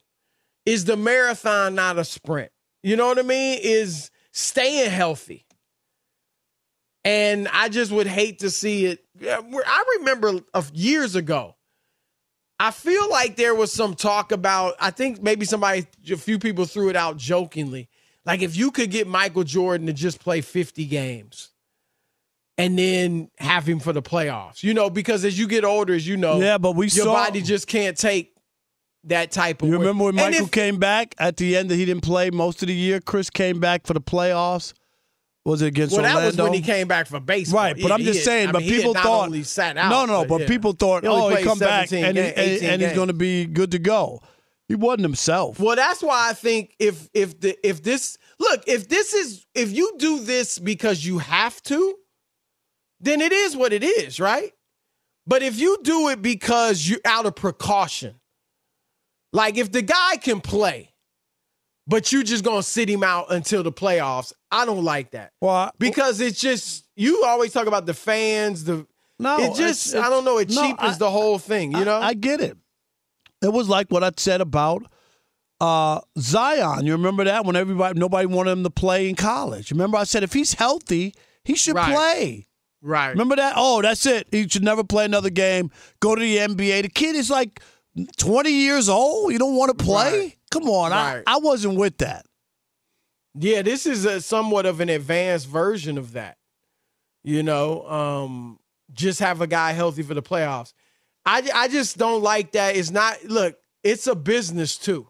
Is 0.67 0.85
the 0.85 0.97
marathon 0.97 1.75
not 1.75 1.99
a 1.99 2.05
sprint? 2.05 2.53
You 2.83 2.97
know 2.97 3.07
what 3.07 3.19
I 3.19 3.23
mean? 3.23 3.59
Is 3.63 4.11
staying 4.33 4.91
healthy. 4.91 5.47
And 7.03 7.49
I 7.49 7.71
just 7.71 7.91
would 7.91 8.07
hate 8.07 8.41
to 8.41 8.51
see 8.51 8.87
it. 8.87 9.03
I 9.23 9.85
remember 9.99 10.41
years 10.73 11.15
ago. 11.15 11.57
I 12.61 12.71
feel 12.71 13.09
like 13.11 13.37
there 13.37 13.55
was 13.55 13.73
some 13.73 13.95
talk 13.95 14.33
about. 14.33 14.75
I 14.79 14.91
think 14.91 15.23
maybe 15.23 15.47
somebody, 15.47 15.87
a 16.13 16.17
few 16.17 16.39
people 16.39 16.67
threw 16.67 16.91
it 16.91 16.95
out 16.97 17.17
jokingly. 17.17 17.89
Like 18.27 18.43
if 18.43 18.55
you 18.55 18.71
could 18.71 18.91
get 18.91 19.07
Michael 19.09 19.45
Jordan 19.45 19.87
to 19.87 19.93
just 19.95 20.21
play 20.21 20.43
50 20.43 20.85
games 20.85 21.49
and 22.59 22.79
then 22.79 23.31
have 23.39 23.67
him 23.67 23.81
for 23.81 23.95
the 23.95 24.03
playoffs, 24.03 24.63
you 24.63 24.75
know, 24.75 24.91
because 24.91 25.25
as 25.25 25.39
you 25.39 25.49
get 25.49 25.65
older, 25.65 25.95
as 25.95 26.07
you 26.07 26.19
know, 26.19 26.39
Yeah, 26.39 26.59
but 26.59 26.77
we 26.77 26.87
your 26.89 27.07
saw- 27.07 27.15
body 27.15 27.41
just 27.41 27.67
can't 27.67 27.97
take 27.97 28.35
that 29.05 29.31
type 29.31 29.63
of. 29.63 29.69
You 29.69 29.77
work. 29.77 29.81
remember 29.81 30.05
when 30.05 30.19
And 30.19 30.33
Michael 30.33 30.45
if- 30.47 30.53
came 30.53 30.77
back 30.79 31.15
at 31.19 31.39
the 31.39 31.57
end 31.57 31.71
that 31.71 31.77
he 31.77 31.87
didn't 31.87 32.03
play 32.03 32.29
most 32.31 32.61
of 32.63 32.69
the 32.69 32.75
year? 32.75 33.01
Chris 33.01 33.31
came 33.31 33.59
back 33.59 33.87
for 33.87 33.95
the 33.95 34.03
playoffs. 34.03 34.75
Was 35.45 35.63
it 35.63 35.69
against 35.69 35.95
Well, 35.95 36.03
that 36.03 36.15
Orlando? 36.17 36.43
was 36.45 36.51
when 36.51 36.53
he 36.53 36.61
came 36.61 36.87
back 36.87 37.07
for 37.07 37.19
baseball. 37.19 37.63
Right, 37.63 37.75
but 37.75 37.89
Yeah, 37.89 37.95
I'm 37.95 38.01
he 38.01 38.07
just 38.07 38.19
had- 38.19 38.25
saying. 38.25 38.49
I 38.49 38.53
but 38.53 38.59
mean, 38.61 38.69
he 38.71 38.77
people 38.77 38.95
thought 38.95 39.35
sat 39.47 39.77
out, 39.79 39.91
no, 39.91 40.05
no. 40.05 40.25
But, 40.27 40.43
yeah. 40.43 40.47
people 40.49 40.73
thought, 40.73 41.03
He 41.03 41.09
oh, 41.09 41.29
he 41.35 41.43
come 41.43 41.59
back 41.59 41.89
17 41.89 42.05
and, 42.05 42.19
he, 42.19 42.23
and, 42.57 42.63
and 42.73 42.83
he's 42.83 42.93
going 42.93 43.09
to 43.09 43.15
be 43.15 43.47
good 43.47 43.71
to 43.71 43.79
go. 43.79 44.21
He 44.69 44.75
wasn't 44.77 45.03
himself. 45.03 45.59
Well, 45.59 45.75
that's 45.77 46.03
why 46.03 46.29
I 46.31 46.33
think 46.35 46.77
if 46.79 47.09
if 47.13 47.41
the 47.41 47.57
if 47.67 47.83
this 47.83 48.17
look 48.39 48.63
if 48.69 48.89
this 48.89 49.15
is 49.15 49.45
if 49.55 49.73
you 49.73 49.95
do 49.99 50.21
this 50.21 50.59
because 50.61 51.05
you 51.05 51.19
have 51.19 51.61
to, 51.65 51.95
then 53.01 53.21
it 53.21 53.33
is 53.33 53.57
what 53.57 53.73
it 53.73 53.83
is, 53.83 54.21
right? 54.21 54.53
But 55.27 55.43
if 55.43 55.59
you 55.59 55.79
do 55.83 56.09
it 56.11 56.23
because 56.23 56.87
you're 56.89 57.01
out 57.05 57.27
of 57.27 57.35
precaution, 57.35 58.21
like 59.33 59.57
if 59.59 59.73
the 59.73 59.83
guy 59.83 60.19
can 60.19 60.41
play, 60.41 60.90
but 61.91 62.13
you 62.13 62.23
just 62.25 62.45
gonna 62.45 62.63
sit 62.63 62.89
him 62.89 63.03
out 63.03 63.31
until 63.33 63.63
the 63.63 63.73
playoffs, 63.73 64.33
I 64.51 64.65
don't 64.65 64.85
like 64.85 65.11
that. 65.11 65.33
Well, 65.41 65.73
because 65.79 66.21
it's 66.21 66.41
just 66.41 66.87
you 66.97 67.25
always 67.25 67.53
talk 67.53 67.67
about 67.67 67.85
the 67.87 67.95
fans, 67.95 68.65
the 68.65 68.87
no, 69.19 69.39
it 69.39 69.55
just 69.55 69.89
it's- 69.89 70.03
I 70.03 70.09
don't 70.09 70.25
know, 70.25 70.39
it 70.39 70.49
no, 70.51 70.63
cheapens 70.63 70.95
I- 70.95 70.99
the 70.99 71.11
whole 71.11 71.39
thing, 71.39 71.73
you 71.73 71.79
I- 71.79 71.85
know? 71.85 71.97
I, 72.01 72.15
get 72.15 72.41
it. 72.41 72.57
It 73.43 73.53
was 73.53 73.69
like 73.69 73.89
what 73.91 74.03
I 74.05 74.11
said 74.17 74.41
about 74.41 74.85
uh, 75.61 76.01
Zion. 76.19 76.87
You 76.87 76.93
remember 76.93 77.25
that 77.25 77.45
when 77.45 77.55
everybody 77.57 77.99
nobody 77.99 78.27
wanted 78.27 78.53
him 78.53 78.63
to 78.65 78.71
play 78.71 79.09
in 79.11 79.15
college. 79.17 79.71
Remember 79.71 79.99
I 79.99 80.05
said 80.05 80.23
if 80.23 80.33
he's 80.33 80.55
healthy, 80.55 81.15
he 81.45 81.55
should 81.55 81.75
Right. 81.75 81.93
play. 81.95 82.47
right. 82.83 83.11
Remember 83.11 83.37
that? 83.37 83.55
Oh, 83.57 83.83
that's 83.83 84.07
it. 84.07 84.29
He 84.31 84.49
should 84.49 84.65
never 84.65 84.85
play 84.85 85.05
another 85.05 85.29
game. 85.31 85.71
Go 86.01 86.15
to 86.15 86.21
the 86.21 86.39
NBA. 86.39 86.83
The 86.83 86.89
kid 86.89 87.15
is 87.17 87.29
like 87.29 87.61
20 88.17 88.51
years 88.51 88.89
old. 88.89 89.33
You 89.33 89.39
don't 89.39 89.55
want 89.57 89.77
to 89.77 89.85
play? 89.85 90.19
Right. 90.21 90.37
Come 90.51 90.69
on. 90.69 90.91
Right. 90.91 91.23
I, 91.27 91.35
I 91.35 91.39
wasn't 91.39 91.77
with 91.77 91.99
that. 91.99 92.27
Yeah, 93.35 93.63
this 93.63 93.87
is 93.87 94.05
a 94.05 94.21
somewhat 94.21 94.67
of 94.67 94.81
an 94.81 94.89
advanced 94.89 95.47
version 95.47 95.99
of 95.99 96.13
that. 96.13 96.37
You 97.23 97.43
know, 97.43 97.87
um, 97.89 98.59
just 98.93 99.21
have 99.21 99.41
a 99.41 99.47
guy 99.47 99.73
healthy 99.73 100.03
for 100.03 100.15
the 100.15 100.23
playoffs. 100.23 100.73
I, 101.25 101.49
I 101.55 101.69
just 101.69 101.99
don't 101.99 102.23
like 102.23 102.53
that. 102.53 102.77
It's 102.77 102.91
not, 102.91 103.23
look, 103.25 103.57
it's 103.85 104.07
a 104.07 104.15
business 104.15 104.77
too. 104.77 105.09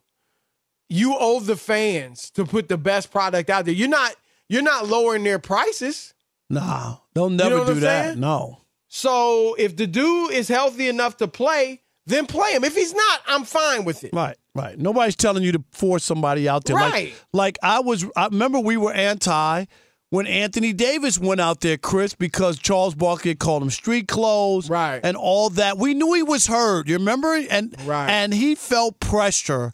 You 0.89 1.17
owe 1.19 1.41
the 1.41 1.57
fans 1.57 2.31
to 2.33 2.45
put 2.45 2.69
the 2.69 2.77
best 2.77 3.11
product 3.13 3.49
out 3.49 3.65
there. 3.65 3.75
You're 3.75 3.89
not, 3.89 4.15
you're 4.49 4.63
not 4.63 4.89
lowering 4.89 5.23
their 5.23 5.39
prices. 5.39 6.13
Nah, 6.51 6.97
they'll 7.15 7.31
never 7.31 7.59
know 7.59 7.67
do 7.67 7.75
that. 7.81 8.07
saying? 8.09 8.21
No. 8.21 8.59
So 8.89 9.55
if 9.55 9.77
the 9.77 9.87
dude 9.87 10.33
is 10.33 10.49
healthy 10.49 10.89
enough 10.89 11.17
to 11.19 11.29
play, 11.29 11.81
then 12.11 12.27
play 12.27 12.53
him. 12.53 12.65
If 12.65 12.75
he's 12.75 12.93
not, 12.95 13.21
I'm 13.27 13.45
fine 13.45 13.85
with 13.85 14.05
it. 14.05 14.11
Right, 14.13 14.37
right. 14.55 14.79
Nobody's 14.79 15.17
telling 15.17 15.43
you 15.43 15.53
to 15.53 15.65
force 15.73 16.05
somebody 16.05 16.49
out 16.49 16.65
there. 16.65 16.77
Right. 16.77 16.93
Like, 16.93 17.15
like 17.33 17.59
I 17.63 17.81
was. 17.81 18.05
I 18.17 18.27
remember 18.27 18.61
we 18.61 18.77
were 18.77 18.93
anti 18.93 19.65
when 20.11 20.27
Anthony 20.27 20.73
Davis 20.73 21.19
went 21.19 21.41
out 21.41 21.61
there, 21.61 21.77
Chris, 21.79 22.15
because 22.15 22.59
Charles 22.59 22.95
Barkley 22.97 23.35
called 23.37 23.63
him 23.63 23.71
street 23.71 24.09
clothes, 24.09 24.69
Right. 24.69 25.01
and 25.03 25.17
all 25.17 25.51
that. 25.51 25.79
We 25.79 25.95
knew 25.95 26.13
he 26.15 26.23
was 26.25 26.49
hurt. 26.49 26.89
You 26.89 26.97
remember? 26.99 27.35
And 27.49 27.75
Right. 27.87 28.11
and 28.11 28.35
he 28.35 28.55
felt 28.57 28.99
pressure 29.01 29.73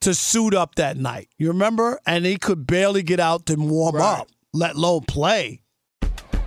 to 0.00 0.14
suit 0.14 0.54
up 0.54 0.74
that 0.76 0.96
night. 0.96 1.28
You 1.38 1.48
remember? 1.48 2.00
And 2.06 2.24
he 2.26 2.36
could 2.36 2.66
barely 2.66 3.02
get 3.02 3.20
out 3.20 3.46
to 3.46 3.56
warm 3.56 3.96
Right. 3.96 4.20
up, 4.20 4.28
let 4.52 4.76
alone 4.76 5.02
play. 5.06 5.60